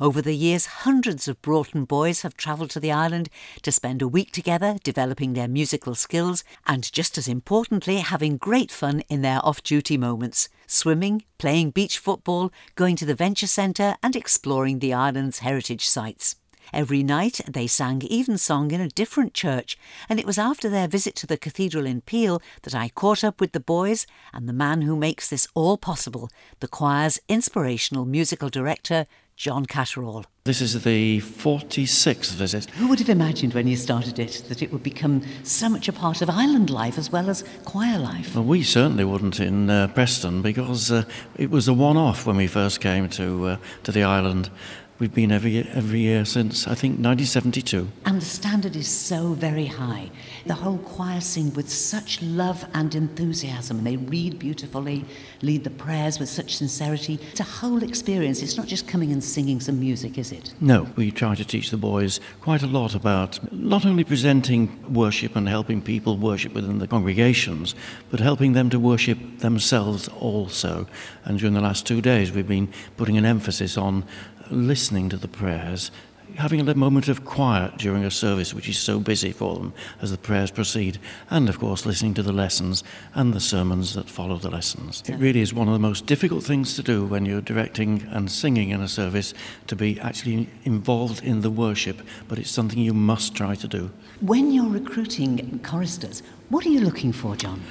Over 0.00 0.22
the 0.22 0.36
years, 0.36 0.66
hundreds 0.66 1.28
of 1.28 1.42
Broughton 1.42 1.84
boys 1.84 2.22
have 2.22 2.36
travelled 2.36 2.70
to 2.70 2.80
the 2.80 2.92
island 2.92 3.28
to 3.62 3.72
spend 3.72 4.02
a 4.02 4.08
week 4.08 4.32
together 4.32 4.76
developing 4.82 5.32
their 5.32 5.48
musical 5.48 5.94
skills 5.94 6.44
and, 6.66 6.90
just 6.92 7.18
as 7.18 7.28
importantly, 7.28 7.96
having 7.96 8.36
great 8.36 8.70
fun 8.70 9.02
in 9.08 9.22
their 9.22 9.44
off 9.44 9.62
duty 9.62 9.96
moments 9.96 10.48
swimming, 10.66 11.24
playing 11.38 11.70
beach 11.70 11.98
football, 11.98 12.52
going 12.74 12.94
to 12.96 13.06
the 13.06 13.14
Venture 13.14 13.46
Centre, 13.46 13.96
and 14.02 14.14
exploring 14.14 14.78
the 14.78 14.92
island's 14.92 15.40
heritage 15.40 15.88
sites. 15.88 16.36
Every 16.72 17.02
night 17.02 17.40
they 17.48 17.66
sang 17.66 18.02
evensong 18.10 18.72
in 18.72 18.80
a 18.80 18.88
different 18.88 19.32
church, 19.32 19.78
and 20.08 20.20
it 20.20 20.26
was 20.26 20.38
after 20.38 20.68
their 20.68 20.86
visit 20.86 21.14
to 21.16 21.26
the 21.26 21.38
cathedral 21.38 21.86
in 21.86 22.02
Peel 22.02 22.42
that 22.62 22.74
I 22.74 22.90
caught 22.90 23.24
up 23.24 23.40
with 23.40 23.52
the 23.52 23.60
boys 23.60 24.06
and 24.34 24.46
the 24.46 24.52
man 24.52 24.82
who 24.82 24.94
makes 24.94 25.30
this 25.30 25.48
all 25.54 25.78
possible, 25.78 26.28
the 26.60 26.68
choir's 26.68 27.18
inspirational 27.28 28.04
musical 28.04 28.50
director, 28.50 29.06
John 29.38 29.66
Catterall. 29.66 30.24
This 30.42 30.60
is 30.60 30.82
the 30.82 31.20
46th 31.20 32.32
visit. 32.32 32.68
Who 32.70 32.88
would 32.88 32.98
have 32.98 33.08
imagined 33.08 33.54
when 33.54 33.68
you 33.68 33.76
started 33.76 34.18
it 34.18 34.42
that 34.48 34.62
it 34.62 34.72
would 34.72 34.82
become 34.82 35.22
so 35.44 35.68
much 35.68 35.86
a 35.86 35.92
part 35.92 36.22
of 36.22 36.28
island 36.28 36.70
life 36.70 36.98
as 36.98 37.12
well 37.12 37.30
as 37.30 37.44
choir 37.64 38.00
life? 38.00 38.34
Well, 38.34 38.42
we 38.42 38.64
certainly 38.64 39.04
wouldn't 39.04 39.38
in 39.38 39.70
uh, 39.70 39.86
Preston 39.94 40.42
because 40.42 40.90
uh, 40.90 41.04
it 41.36 41.52
was 41.52 41.68
a 41.68 41.72
one 41.72 41.96
off 41.96 42.26
when 42.26 42.36
we 42.36 42.48
first 42.48 42.80
came 42.80 43.08
to, 43.10 43.46
uh, 43.46 43.56
to 43.84 43.92
the 43.92 44.02
island. 44.02 44.50
We've 44.98 45.14
been 45.14 45.30
every 45.30 45.58
every 45.58 46.00
year 46.00 46.24
since 46.24 46.66
I 46.66 46.74
think 46.74 46.98
1972. 46.98 47.86
And 48.04 48.20
the 48.20 48.26
standard 48.26 48.74
is 48.74 48.88
so 48.88 49.32
very 49.32 49.66
high. 49.66 50.10
The 50.44 50.54
whole 50.54 50.78
choir 50.78 51.20
sing 51.20 51.54
with 51.54 51.70
such 51.70 52.20
love 52.20 52.66
and 52.74 52.92
enthusiasm. 52.92 53.78
and 53.78 53.86
They 53.86 53.96
read 53.96 54.40
beautifully, 54.40 55.04
lead 55.40 55.62
the 55.62 55.70
prayers 55.70 56.18
with 56.18 56.28
such 56.28 56.56
sincerity. 56.56 57.20
It's 57.30 57.38
a 57.38 57.44
whole 57.44 57.84
experience. 57.84 58.42
It's 58.42 58.56
not 58.56 58.66
just 58.66 58.88
coming 58.88 59.12
and 59.12 59.22
singing 59.22 59.60
some 59.60 59.78
music, 59.78 60.18
is 60.18 60.32
it? 60.32 60.52
No, 60.60 60.88
we 60.96 61.12
try 61.12 61.36
to 61.36 61.44
teach 61.44 61.70
the 61.70 61.76
boys 61.76 62.18
quite 62.40 62.64
a 62.64 62.66
lot 62.66 62.96
about 62.96 63.38
not 63.52 63.86
only 63.86 64.02
presenting 64.02 64.92
worship 64.92 65.36
and 65.36 65.48
helping 65.48 65.80
people 65.80 66.16
worship 66.16 66.54
within 66.54 66.78
the 66.78 66.88
congregations, 66.88 67.76
but 68.10 68.18
helping 68.18 68.52
them 68.52 68.68
to 68.70 68.80
worship 68.80 69.18
themselves 69.38 70.08
also. 70.08 70.88
And 71.24 71.38
during 71.38 71.54
the 71.54 71.60
last 71.60 71.86
two 71.86 72.00
days, 72.00 72.32
we've 72.32 72.48
been 72.48 72.72
putting 72.96 73.16
an 73.16 73.24
emphasis 73.24 73.76
on 73.76 74.04
listening 74.50 75.08
to 75.08 75.16
the 75.16 75.28
prayers, 75.28 75.90
having 76.36 76.60
a 76.60 76.74
moment 76.74 77.08
of 77.08 77.24
quiet 77.24 77.76
during 77.78 78.04
a 78.04 78.10
service 78.10 78.52
which 78.52 78.68
is 78.68 78.78
so 78.78 79.00
busy 79.00 79.32
for 79.32 79.56
them 79.56 79.72
as 80.02 80.10
the 80.10 80.18
prayers 80.18 80.50
proceed, 80.50 80.98
and 81.30 81.48
of 81.48 81.58
course 81.58 81.86
listening 81.86 82.14
to 82.14 82.22
the 82.22 82.32
lessons 82.32 82.84
and 83.14 83.32
the 83.32 83.40
sermons 83.40 83.94
that 83.94 84.08
follow 84.08 84.36
the 84.36 84.50
lessons. 84.50 85.02
It 85.08 85.16
really 85.16 85.40
is 85.40 85.54
one 85.54 85.68
of 85.68 85.72
the 85.72 85.78
most 85.78 86.06
difficult 86.06 86.44
things 86.44 86.76
to 86.76 86.82
do 86.82 87.06
when 87.06 87.24
you're 87.24 87.40
directing 87.40 88.06
and 88.10 88.30
singing 88.30 88.70
in 88.70 88.82
a 88.82 88.88
service 88.88 89.34
to 89.68 89.76
be 89.76 89.98
actually 90.00 90.48
involved 90.64 91.24
in 91.24 91.40
the 91.40 91.50
worship, 91.50 92.02
but 92.28 92.38
it's 92.38 92.50
something 92.50 92.78
you 92.78 92.94
must 92.94 93.34
try 93.34 93.54
to 93.54 93.68
do. 93.68 93.90
When 94.20 94.52
you're 94.52 94.68
recruiting 94.68 95.60
choristers, 95.64 96.22
what 96.50 96.66
are 96.66 96.70
you 96.70 96.80
looking 96.80 97.12
for, 97.12 97.36
John? 97.36 97.62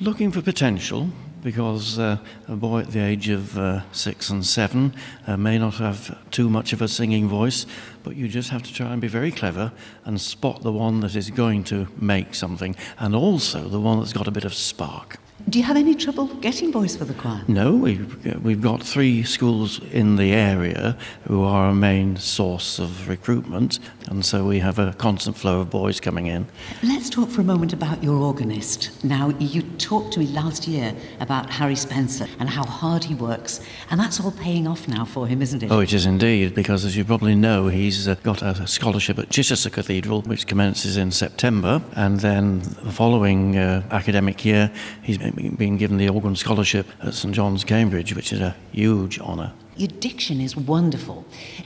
Looking 0.00 0.30
for 0.30 0.42
potential, 0.42 1.10
because 1.42 1.98
uh, 1.98 2.18
a 2.48 2.56
boy 2.56 2.80
at 2.80 2.88
the 2.88 3.00
age 3.00 3.28
of 3.28 3.56
uh, 3.58 3.82
six 3.92 4.30
and 4.30 4.44
seven 4.44 4.94
uh, 5.26 5.36
may 5.36 5.58
not 5.58 5.74
have 5.74 6.16
too 6.30 6.48
much 6.48 6.72
of 6.72 6.82
a 6.82 6.88
singing 6.88 7.28
voice, 7.28 7.66
but 8.02 8.16
you 8.16 8.28
just 8.28 8.50
have 8.50 8.62
to 8.62 8.72
try 8.72 8.92
and 8.92 9.00
be 9.00 9.08
very 9.08 9.30
clever 9.30 9.72
and 10.04 10.20
spot 10.20 10.62
the 10.62 10.72
one 10.72 11.00
that 11.00 11.14
is 11.14 11.30
going 11.30 11.64
to 11.64 11.88
make 12.00 12.34
something, 12.34 12.74
and 12.98 13.14
also 13.14 13.68
the 13.68 13.80
one 13.80 13.98
that's 13.98 14.12
got 14.12 14.28
a 14.28 14.32
bit 14.32 14.44
of 14.44 14.54
spark. 14.54 15.18
Do 15.46 15.58
you 15.58 15.64
have 15.64 15.76
any 15.78 15.94
trouble 15.94 16.26
getting 16.26 16.70
boys 16.70 16.94
for 16.94 17.06
the 17.06 17.14
choir? 17.14 17.42
No, 17.48 17.74
we've, 17.74 18.44
we've 18.44 18.60
got 18.60 18.82
three 18.82 19.22
schools 19.22 19.80
in 19.92 20.16
the 20.16 20.32
area 20.34 20.98
who 21.26 21.42
are 21.42 21.68
our 21.68 21.74
main 21.74 22.16
source 22.16 22.78
of 22.78 23.08
recruitment, 23.08 23.78
and 24.08 24.26
so 24.26 24.44
we 24.44 24.58
have 24.58 24.78
a 24.78 24.92
constant 24.98 25.38
flow 25.38 25.60
of 25.60 25.70
boys 25.70 26.00
coming 26.00 26.26
in. 26.26 26.46
Let's 26.82 27.08
talk 27.08 27.30
for 27.30 27.40
a 27.40 27.44
moment 27.44 27.72
about 27.72 28.02
your 28.02 28.16
organist. 28.16 29.02
Now, 29.02 29.30
you 29.38 29.62
talked 29.62 30.12
to 30.14 30.20
me 30.20 30.26
last 30.26 30.68
year 30.68 30.94
about 31.20 31.48
Harry 31.48 31.76
Spencer 31.76 32.26
and 32.38 32.50
how 32.50 32.64
hard 32.66 33.04
he 33.04 33.14
works, 33.14 33.60
and 33.90 33.98
that's 33.98 34.20
all 34.20 34.32
paying 34.32 34.66
off 34.66 34.86
now 34.86 35.06
for 35.06 35.26
him, 35.26 35.40
isn't 35.40 35.62
it? 35.62 35.70
Oh, 35.70 35.80
it 35.80 35.94
is 35.94 36.04
indeed, 36.04 36.54
because 36.54 36.84
as 36.84 36.94
you 36.94 37.06
probably 37.06 37.34
know, 37.34 37.68
he's 37.68 38.06
got 38.06 38.42
a 38.42 38.66
scholarship 38.66 39.18
at 39.18 39.30
Chichester 39.30 39.70
Cathedral, 39.70 40.20
which 40.22 40.46
commences 40.46 40.98
in 40.98 41.10
September, 41.10 41.80
and 41.94 42.20
then 42.20 42.58
the 42.58 42.92
following 42.92 43.56
uh, 43.56 43.82
academic 43.90 44.44
year, 44.44 44.70
he's 45.02 45.16
being 45.30 45.76
given 45.76 45.96
the 45.96 46.08
organ 46.08 46.36
scholarship 46.36 46.86
at 47.02 47.14
St 47.14 47.34
John's, 47.34 47.64
Cambridge, 47.64 48.14
which 48.14 48.32
is 48.32 48.40
a 48.40 48.56
huge 48.72 49.18
honour. 49.18 49.52
Your 49.76 49.88
diction 49.88 50.40
is 50.40 50.56
wonderful. 50.56 51.24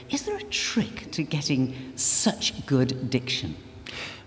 Is 0.09 0.23
there 0.23 0.37
a 0.37 0.43
trick 0.43 1.11
to 1.11 1.23
getting 1.23 1.93
such 1.95 2.65
good 2.65 3.09
diction? 3.09 3.55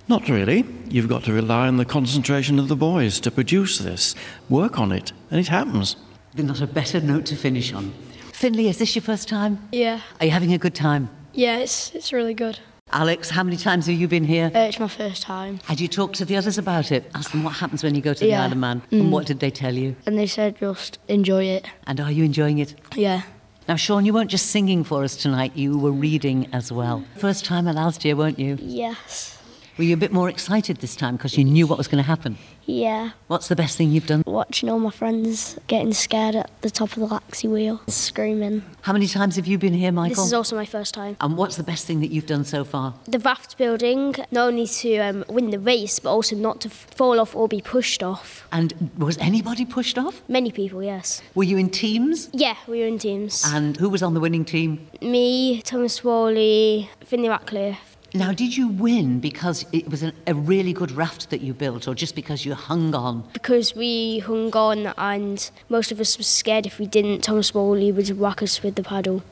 Not 0.09 0.29
really. 0.29 0.65
You've 0.89 1.09
got 1.09 1.25
to 1.25 1.33
rely 1.33 1.67
on 1.67 1.77
the 1.77 1.85
concentration 1.85 2.59
of 2.59 2.69
the 2.69 2.77
boys 2.77 3.19
to 3.21 3.31
produce 3.31 3.79
this. 3.79 4.15
Work 4.49 4.79
on 4.79 4.93
it, 4.93 5.13
and 5.31 5.41
it 5.41 5.49
happens. 5.49 5.97
There's 6.35 6.47
not 6.47 6.61
a 6.61 6.67
better 6.67 7.01
note 7.01 7.27
to 7.27 7.37
finish 7.37 7.73
on. 7.73 7.93
Finley, 8.33 8.69
is 8.69 8.79
this 8.79 8.95
your 8.95 9.03
first 9.03 9.29
time? 9.29 9.59
Yeah. 9.73 10.01
Are 10.21 10.27
you 10.27 10.33
having 10.33 10.53
a 10.53 10.59
good 10.59 10.75
time? 10.75 11.09
Yeah, 11.33 11.59
it's, 11.59 11.95
it's 11.95 12.13
really 12.13 12.35
good. 12.35 12.61
Alex, 12.93 13.31
how 13.31 13.43
many 13.43 13.57
times 13.57 13.87
have 13.87 13.97
you 13.97 14.07
been 14.07 14.23
here? 14.23 14.51
Uh, 14.55 14.61
it's 14.61 14.79
my 14.79 14.87
first 14.87 15.23
time. 15.23 15.59
Had 15.65 15.81
you 15.81 15.89
talked 15.89 16.15
to 16.17 16.25
the 16.25 16.37
others 16.37 16.57
about 16.57 16.93
it? 16.93 17.11
Ask 17.17 17.33
them 17.33 17.43
what 17.43 17.55
happens 17.55 17.83
when 17.83 17.97
you 17.97 18.01
go 18.01 18.15
to 18.15 18.25
Yeah. 18.25 18.37
the 18.39 18.43
Isle 18.45 18.53
of 18.53 18.59
Man. 18.59 18.83
Mm. 18.93 19.01
And 19.01 19.13
what 19.13 19.27
did 19.27 19.41
they 19.41 19.51
tell 19.51 19.75
you? 19.75 19.97
And 20.07 20.17
they 20.17 20.29
said 20.29 20.57
just 20.61 20.99
enjoy 21.09 21.45
it. 21.47 21.67
And 21.89 21.99
are 22.01 22.13
you 22.13 22.23
enjoying 22.23 22.59
it? 22.59 22.77
Yeah. 22.95 23.23
Now, 23.69 23.75
Sean, 23.75 24.07
you 24.07 24.13
weren't 24.13 24.31
just 24.31 24.47
singing 24.47 24.85
for 24.85 25.03
us 25.03 25.17
tonight, 25.17 25.57
you 25.57 25.77
were 25.77 25.91
reading 25.91 26.47
as 26.53 26.71
well. 26.71 27.05
First 27.17 27.45
time 27.45 27.67
at 27.67 27.75
Alstia, 27.75 28.17
weren't 28.17 28.39
you? 28.39 28.57
Yes. 28.61 29.36
Were 29.79 29.85
you 29.85 29.93
a 29.93 29.99
bit 29.99 30.11
more 30.11 30.31
excited 30.31 30.79
this 30.79 30.97
time 30.97 31.17
because 31.17 31.37
you 31.37 31.45
knew 31.45 31.67
what 31.67 31.77
was 31.77 31.87
going 31.87 32.03
to 32.03 32.07
happen? 32.09 32.39
Yeah. 32.65 33.11
What's 33.27 33.49
the 33.49 33.55
best 33.57 33.77
thing 33.77 33.91
you've 33.91 34.07
done? 34.07 34.23
Watching 34.27 34.71
all 34.71 34.79
my 34.79 34.91
friends 34.91 35.59
getting 35.67 35.93
scared 35.93 36.35
at 36.35 36.51
the 36.63 36.71
top 36.71 36.97
of 36.97 37.01
the 37.01 37.07
Laxey 37.07 37.49
wheel, 37.49 37.83
screaming. 37.87 38.63
How 38.81 38.95
many 38.95 39.07
times 39.07 39.37
have 39.37 39.47
you 39.47 39.59
been 39.59 39.75
here, 39.75 39.93
Michael? 39.93 40.17
This 40.17 40.27
is 40.27 40.33
also 40.33 40.57
my 40.57 40.65
first 40.65 40.95
time. 40.95 41.17
and 41.21 41.37
what's 41.37 41.57
the 41.57 41.63
best 41.63 41.87
thing 41.87 42.01
that 42.01 42.07
you've 42.07 42.25
done 42.27 42.45
so 42.45 42.65
far? 42.65 42.95
The 43.05 43.19
raft 43.19 43.59
building, 43.59 44.15
not 44.31 44.49
only 44.49 44.67
to 44.67 44.97
um, 44.99 45.25
win 45.29 45.51
the 45.51 45.59
race, 45.59 45.99
but 45.99 46.11
also 46.11 46.35
not 46.37 46.63
to 46.63 46.71
fall 46.71 47.21
off 47.21 47.37
or 47.37 47.47
be 47.47 47.61
pushed 47.61 48.03
off. 48.03 48.49
And 48.53 48.91
was 48.97 49.19
anybody 49.19 49.67
pushed 49.67 49.99
off? 49.99 50.23
Many 50.27 50.53
people, 50.53 50.83
yes. 50.83 51.21
Were 51.35 51.45
you 51.45 51.59
in 51.59 51.69
teams? 51.69 52.31
Yeah, 52.33 52.57
we 52.67 52.81
were 52.81 52.87
in 52.87 52.99
teams. 52.99 53.45
And 53.47 53.77
who 53.77 53.91
was 53.91 54.03
on 54.03 54.15
the 54.15 54.21
winning 54.21 54.47
team? 54.47 54.89
Me, 55.03 55.61
Thomas 55.63 56.03
Worley, 56.03 56.89
Finley 57.05 57.29
Ratcliffe. 57.29 57.96
Now, 58.17 58.33
did 58.33 58.57
you 58.57 58.69
win 58.69 59.21
because 59.21 59.67
it 59.73 59.91
was 59.91 60.03
a, 60.03 60.11
a 60.27 60.33
really 60.33 60.73
good 60.73 60.91
raft 60.91 61.29
that 61.29 61.43
you 61.43 61.53
built, 61.53 61.87
or 61.87 61.95
just 61.95 62.15
because 62.15 62.47
you 62.47 62.55
hung 62.55 62.95
on? 62.95 63.29
Because 63.35 63.75
we 63.77 64.21
hung 64.21 64.51
on 64.57 64.95
and 64.97 65.51
most 65.69 65.93
of 65.93 66.01
us 66.01 66.17
were 66.17 66.25
scared 66.25 66.65
if 66.65 66.79
we 66.79 66.87
didn't, 66.87 67.21
Thomas 67.21 67.53
Worley 67.53 67.93
would 67.93 68.19
whack 68.19 68.43
us 68.43 68.63
with 68.63 68.77
the 68.77 68.83
paddle. 68.83 69.23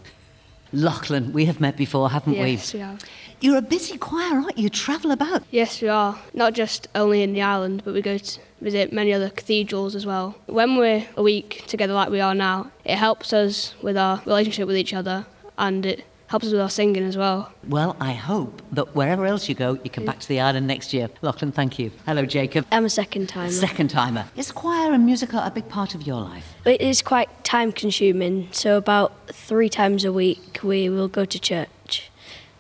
Lachlan, 0.75 1.33
we 1.33 1.47
have 1.47 1.61
met 1.61 1.79
before, 1.79 2.11
haven't 2.11 2.35
we? 2.35 2.51
Yes, 2.51 2.75
we? 2.75 2.81
we 2.81 2.85
have. 2.85 3.01
You're 3.41 3.57
a 3.57 3.63
busy 3.63 3.97
choir, 3.97 4.35
aren't 4.35 4.59
you? 4.59 4.65
You 4.65 4.69
travel 4.69 5.13
about. 5.13 5.45
Yes, 5.51 5.81
we 5.81 5.89
are. 5.89 6.19
Not 6.35 6.53
just 6.53 6.87
only 6.95 7.23
in 7.23 7.33
the 7.33 7.41
island, 7.41 7.81
but 7.87 7.95
we 7.95 8.03
go 8.03 8.19
to 8.19 8.41
visit 8.61 8.93
many 8.93 9.15
other 9.15 9.31
cathedrals 9.31 9.95
as 9.95 10.05
well. 10.05 10.35
When 10.45 10.77
we're 10.77 11.07
a 11.17 11.23
week 11.23 11.65
together 11.69 11.95
like 11.95 12.11
we 12.11 12.21
are 12.21 12.35
now, 12.35 12.71
it 12.85 12.97
helps 12.97 13.33
us 13.33 13.75
with 13.81 13.97
our 13.97 14.21
relationship 14.27 14.67
with 14.67 14.77
each 14.77 14.93
other 14.93 15.25
and 15.57 15.87
it 15.87 16.05
helps 16.27 16.47
us 16.47 16.53
with 16.53 16.61
our 16.61 16.71
singing 16.71 17.05
as 17.05 17.17
well. 17.17 17.53
Well, 17.69 17.97
I 18.01 18.13
hope 18.13 18.63
that 18.73 18.95
wherever 18.95 19.27
else 19.27 19.49
you 19.49 19.55
go, 19.55 19.79
you 19.85 19.91
come 19.91 20.05
back 20.05 20.21
to 20.21 20.29
the 20.29 20.41
island 20.41 20.67
next 20.67 20.93
year. 20.93 21.09
Lachlan, 21.23 21.53
thank 21.53 21.79
you. 21.79 21.91
Hello, 22.07 22.25
Jacob. 22.27 22.67
I'm 22.73 22.85
a 22.85 22.91
second 22.91 23.29
timer. 23.29 23.51
Second 23.51 23.89
timer. 23.91 24.27
Is 24.37 24.51
choir 24.51 24.93
and 24.93 25.05
musical 25.07 25.41
a 25.41 25.51
big 25.51 25.69
part 25.69 25.95
of 25.95 26.07
your 26.07 26.21
life? 26.21 26.55
It 26.65 26.81
is 26.81 27.03
quite 27.03 27.45
time 27.45 27.73
consuming, 27.73 28.49
so 28.53 28.77
about 28.77 29.29
three 29.29 29.69
times 29.69 30.05
a 30.05 30.13
week 30.13 30.61
we 30.63 30.89
will 30.89 31.09
go 31.09 31.25
to 31.25 31.39
church. 31.39 31.69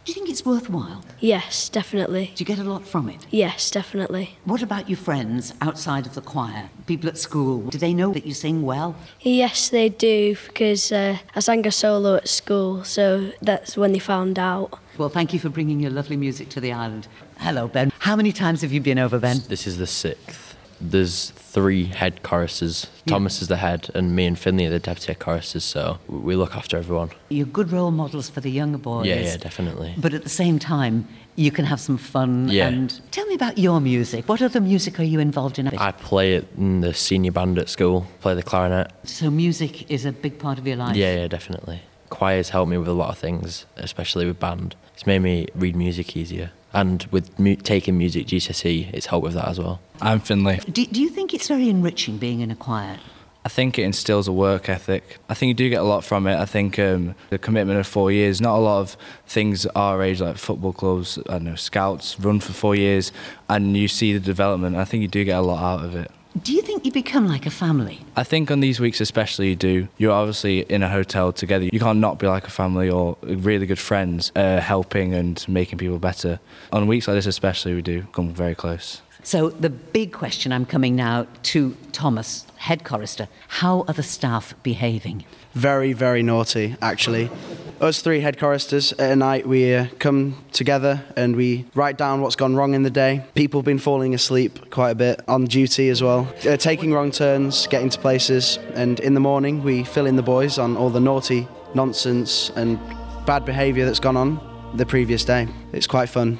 Do 0.05 0.12
you 0.12 0.17
think 0.17 0.29
it's 0.29 0.45
worthwhile? 0.45 1.03
Yes, 1.21 1.71
definitely. 1.71 2.33
Do 2.35 2.43
you 2.43 2.45
get 2.45 2.59
a 2.59 2.64
lot 2.64 2.87
from 2.87 3.09
it? 3.09 3.27
Yes, 3.31 3.71
definitely. 3.71 4.37
What 4.45 4.61
about 4.61 4.87
your 4.90 4.99
friends 4.99 5.55
outside 5.62 6.05
of 6.05 6.14
the 6.14 6.21
choir? 6.21 6.69
People 6.85 7.09
at 7.09 7.17
school? 7.17 7.71
Do 7.71 7.79
they 7.79 7.95
know 7.95 8.12
that 8.12 8.27
you 8.27 8.35
sing 8.35 8.61
well? 8.64 8.97
Yes, 9.23 9.71
they 9.71 9.88
do, 9.88 10.37
because 10.47 10.93
uh, 10.93 11.17
I 11.35 11.40
sang 11.40 11.67
a 11.67 11.73
solo 11.73 12.17
at 12.17 12.29
school, 12.29 12.85
so 12.85 13.33
that's 13.40 13.79
when 13.79 13.93
they 13.93 13.99
found 13.99 14.38
out. 14.38 14.79
Well, 14.99 15.09
thank 15.09 15.33
you 15.33 15.40
for 15.40 15.49
bringing 15.49 15.81
your 15.81 15.90
lovely 15.90 16.19
music 16.19 16.51
to 16.51 16.61
the 16.61 16.71
island. 16.71 17.09
Hello, 17.38 17.67
Ben. 17.67 17.90
How 18.01 18.14
many 18.14 18.31
times 18.31 18.61
have 18.61 18.73
you 18.73 18.83
been 18.83 18.99
over, 18.99 19.19
Ben? 19.19 19.38
This 19.49 19.67
is 19.67 19.79
the 19.79 19.87
sixth. 19.87 20.43
There's 20.90 21.31
three 21.31 21.87
head 21.87 22.23
choristers. 22.23 22.87
Thomas 23.07 23.40
is 23.40 23.49
the 23.49 23.57
head, 23.57 23.90
and 23.94 24.14
me 24.14 24.27
and 24.27 24.38
Finley 24.38 24.66
are 24.66 24.70
the 24.70 24.79
deputy 24.79 25.09
head 25.09 25.18
choristers. 25.18 25.64
So 25.64 25.99
we 26.09 26.37
look 26.37 26.55
after 26.55 26.77
everyone. 26.77 27.11
You're 27.29 27.47
good 27.47 27.73
role 27.73 27.90
models 27.90 28.29
for 28.29 28.40
the 28.40 28.51
younger 28.51 28.79
boys. 28.79 29.07
Yeah, 29.07 29.20
yeah, 29.20 29.37
definitely. 29.37 29.94
But 29.97 30.14
at 30.14 30.23
the 30.23 30.29
same 30.29 30.59
time, 30.59 31.09
you 31.37 31.51
can 31.51 31.64
have 31.64 31.81
some 31.81 31.97
fun. 31.97 32.49
Yeah. 32.49 32.68
And 32.68 33.01
tell 33.11 33.27
me 33.27 33.35
about 33.35 33.59
your 33.59 33.81
music. 33.81 34.29
What 34.29 34.42
other 34.42 34.61
music 34.61 35.01
are 35.01 35.05
you 35.05 35.20
involved 35.20 35.59
in? 35.59 35.68
I 35.68 35.92
play 35.92 36.35
it 36.35 36.47
in 36.57 36.81
the 36.81 36.92
senior 36.92 37.33
band 37.33 37.59
at 37.59 37.68
school. 37.68 38.07
Play 38.20 38.35
the 38.35 38.42
clarinet. 38.42 38.92
So 39.05 39.31
music 39.31 39.90
is 39.90 40.05
a 40.05 40.12
big 40.12 40.38
part 40.38 40.59
of 40.59 40.66
your 40.66 40.77
life. 40.77 40.97
Yeah, 40.97 41.16
yeah, 41.16 41.29
definitely. 41.29 41.83
Choir's 42.11 42.51
helped 42.51 42.70
me 42.70 42.79
with 42.79 42.88
a 42.88 42.92
lot 42.92 43.11
of 43.11 43.18
things, 43.18 43.66
especially 43.77 44.27
with 44.27 44.38
band. 44.38 44.77
It's 44.94 45.07
made 45.07 45.20
me 45.20 45.49
read 45.55 45.75
music 45.75 46.16
easier. 46.16 46.53
And 46.74 47.04
with 47.12 47.38
mu- 47.38 47.56
taking 47.56 47.96
music 47.96 48.26
GCSE, 48.26 48.92
it's 48.92 49.06
helped 49.06 49.24
with 49.24 49.34
that 49.34 49.48
as 49.48 49.58
well. 49.58 49.80
I'm 50.02 50.20
Finley. 50.20 50.56
Do, 50.70 50.84
do 50.84 51.00
you 51.00 51.08
think 51.08 51.32
it's 51.32 51.48
very 51.48 51.68
enriching 51.68 52.18
being 52.18 52.40
in 52.40 52.50
a 52.50 52.56
choir? 52.56 52.98
I 53.46 53.50
think 53.50 53.78
it 53.78 53.82
instills 53.82 54.26
a 54.26 54.32
work 54.32 54.70
ethic. 54.70 55.18
I 55.28 55.34
think 55.34 55.48
you 55.48 55.54
do 55.54 55.68
get 55.68 55.80
a 55.80 55.84
lot 55.84 56.02
from 56.02 56.26
it. 56.26 56.37
I 56.37 56.46
think 56.46 56.78
um, 56.78 57.14
the 57.28 57.38
commitment 57.38 57.78
of 57.78 57.87
four 57.87 58.10
years, 58.10 58.40
not 58.40 58.56
a 58.56 58.58
lot 58.58 58.80
of 58.80 58.96
things 59.26 59.66
our 59.66 60.02
age, 60.02 60.20
like 60.22 60.38
football 60.38 60.72
clubs, 60.72 61.18
I 61.28 61.34
don't 61.34 61.44
know, 61.44 61.54
scouts, 61.54 62.18
run 62.18 62.40
for 62.40 62.54
four 62.54 62.74
years, 62.74 63.12
and 63.50 63.76
you 63.76 63.87
see 63.87 64.14
the 64.14 64.20
development. 64.20 64.76
I 64.76 64.87
think 64.87 65.02
you 65.02 65.08
do 65.08 65.24
get 65.24 65.38
a 65.38 65.42
lot 65.42 65.62
out 65.62 65.84
of 65.84 65.94
it. 65.94 66.10
Do 66.42 66.53
you 66.53 66.62
think 66.62 66.85
you 66.85 66.90
become 66.90 67.29
like 67.29 67.47
a 67.47 67.51
family? 67.51 68.01
I 68.16 68.25
think 68.25 68.51
on 68.51 68.59
these 68.59 68.81
weeks 68.81 69.01
especially 69.01 69.51
you 69.51 69.57
do. 69.57 69.88
You're 69.99 70.12
obviously 70.12 70.61
in 70.62 70.83
a 70.83 70.88
hotel 70.88 71.33
together. 71.33 71.66
You 71.73 71.79
can't 71.79 72.01
not 72.01 72.18
be 72.18 72.27
like 72.27 72.44
a 72.44 72.51
family 72.51 72.90
or 72.90 73.16
really 73.23 73.66
good 73.66 73.79
friends, 73.79 74.33
uh, 74.35 74.61
helping 74.61 75.14
and 75.14 75.47
making 75.49 75.79
people 75.79 76.01
better. 76.01 76.40
On 76.73 76.88
weeks 76.88 77.07
like 77.07 77.14
this 77.14 77.27
especially, 77.27 77.75
we 77.75 77.83
do 77.83 78.03
come 78.12 78.31
very 78.31 78.57
close. 78.57 79.01
So 79.23 79.49
the 79.49 79.70
big 79.70 80.12
question 80.12 80.53
I'm 80.53 80.66
coming 80.66 80.97
now 80.97 81.27
to 81.44 81.77
Thomas, 81.92 82.47
head 82.64 82.83
chorister. 82.83 83.29
How 83.61 83.85
are 83.87 83.92
the 83.92 84.03
staff 84.03 84.55
behaving? 84.62 85.24
Very, 85.53 85.92
very 85.92 86.22
naughty, 86.22 86.77
actually. 86.81 87.31
Us 87.79 88.00
three 88.00 88.20
head 88.20 88.38
choristers 88.38 88.92
at 88.94 89.12
a 89.12 89.16
night, 89.16 89.46
we 89.46 89.74
uh, 89.74 89.88
come 89.98 90.42
together 90.50 91.05
and 91.14 91.37
we 91.37 91.66
write 91.74 91.98
down 91.98 92.22
what's 92.22 92.37
gone 92.37 92.57
wrong 92.57 92.72
in 92.72 92.83
the 92.83 92.90
day. 92.90 93.22
People 93.35 93.61
have 93.61 93.66
been 93.66 93.79
falling 93.79 94.14
asleep 94.14 94.70
quite 94.70 94.92
a 94.92 94.94
bit 94.94 95.20
on 95.29 95.44
duty 95.44 95.90
as 95.90 96.03
well, 96.03 96.27
uh, 96.48 96.57
taking 96.57 96.90
wrong 96.90 97.11
turns, 97.11 97.66
getting 97.66 97.90
to 97.90 97.98
places. 97.98 98.59
And 98.72 98.98
in 99.00 99.12
the 99.12 99.20
morning, 99.20 99.62
we 99.62 99.85
fill 99.85 100.07
in 100.07 100.16
the 100.16 100.22
boys 100.22 100.59
on 100.59 100.74
all 100.74 100.88
the 100.88 101.00
naughty 101.00 101.46
nonsense 101.74 102.50
and 102.57 102.79
bad 103.27 103.44
behaviour 103.44 103.85
that's 103.85 104.00
gone 104.00 104.16
on 104.16 104.40
the 104.74 104.87
previous 104.87 105.22
day. 105.22 105.48
It's 105.72 105.87
quite 105.87 106.09
fun. 106.09 106.38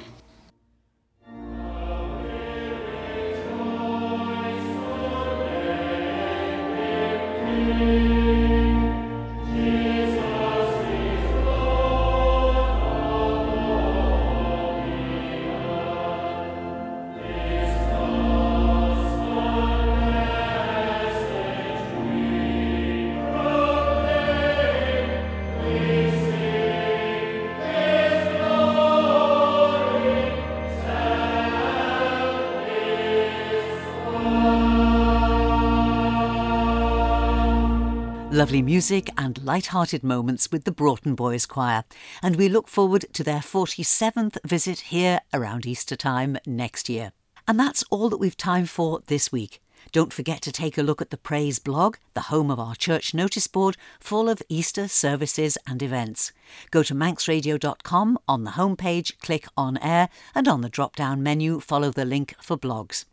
Lovely 38.45 38.61
music 38.61 39.09
and 39.17 39.43
light-hearted 39.43 40.03
moments 40.03 40.51
with 40.51 40.65
the 40.65 40.71
Broughton 40.71 41.15
Boys 41.15 41.47
Choir, 41.47 41.83
and 42.21 42.35
we 42.35 42.47
look 42.47 42.67
forward 42.67 43.03
to 43.13 43.23
their 43.23 43.39
47th 43.39 44.37
visit 44.45 44.81
here 44.81 45.21
around 45.33 45.65
Easter 45.65 45.95
time 45.95 46.37
next 46.45 46.87
year. 46.87 47.11
And 47.47 47.59
that's 47.59 47.83
all 47.89 48.07
that 48.09 48.19
we've 48.19 48.37
time 48.37 48.67
for 48.67 49.01
this 49.07 49.31
week. 49.31 49.63
Don't 49.91 50.13
forget 50.13 50.43
to 50.43 50.51
take 50.51 50.77
a 50.77 50.83
look 50.83 51.01
at 51.01 51.09
the 51.09 51.17
Praise 51.17 51.57
blog, 51.57 51.95
the 52.13 52.29
home 52.29 52.51
of 52.51 52.59
our 52.59 52.75
church 52.75 53.15
notice 53.15 53.47
board 53.47 53.77
full 53.99 54.29
of 54.29 54.43
Easter 54.47 54.87
services 54.87 55.57
and 55.65 55.81
events. 55.81 56.31
Go 56.69 56.83
to 56.83 56.93
manxradio.com 56.93 58.19
on 58.27 58.43
the 58.43 58.51
homepage, 58.51 59.17
click 59.21 59.47
on 59.57 59.79
air, 59.79 60.07
and 60.35 60.47
on 60.47 60.61
the 60.61 60.69
drop 60.69 60.95
down 60.95 61.23
menu, 61.23 61.59
follow 61.59 61.89
the 61.89 62.05
link 62.05 62.35
for 62.39 62.55
blogs. 62.55 63.05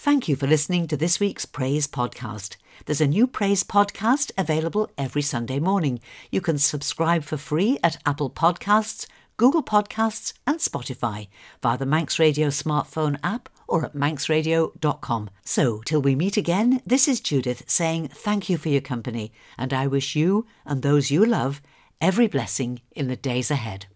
Thank 0.00 0.28
you 0.28 0.36
for 0.36 0.46
listening 0.46 0.86
to 0.86 0.96
this 0.96 1.18
week's 1.18 1.44
Praise 1.44 1.88
podcast. 1.88 2.54
There's 2.86 3.00
a 3.00 3.06
new 3.08 3.26
Praise 3.26 3.64
podcast 3.64 4.30
available 4.38 4.88
every 4.96 5.22
Sunday 5.22 5.58
morning. 5.58 5.98
You 6.30 6.40
can 6.40 6.56
subscribe 6.56 7.24
for 7.24 7.36
free 7.36 7.80
at 7.82 7.98
Apple 8.06 8.30
Podcasts, 8.30 9.08
Google 9.38 9.64
Podcasts, 9.64 10.34
and 10.46 10.60
Spotify 10.60 11.26
via 11.60 11.76
the 11.76 11.84
Manx 11.84 12.20
Radio 12.20 12.46
smartphone 12.46 13.18
app 13.24 13.48
or 13.66 13.86
at 13.86 13.94
manxradio.com. 13.94 15.30
So, 15.42 15.82
till 15.84 16.00
we 16.00 16.14
meet 16.14 16.36
again, 16.36 16.80
this 16.86 17.08
is 17.08 17.18
Judith 17.18 17.64
saying 17.66 18.06
thank 18.06 18.48
you 18.48 18.56
for 18.56 18.68
your 18.68 18.80
company, 18.80 19.32
and 19.58 19.74
I 19.74 19.88
wish 19.88 20.14
you 20.14 20.46
and 20.64 20.82
those 20.82 21.10
you 21.10 21.26
love 21.26 21.60
every 22.00 22.28
blessing 22.28 22.82
in 22.92 23.08
the 23.08 23.16
days 23.16 23.50
ahead. 23.50 23.86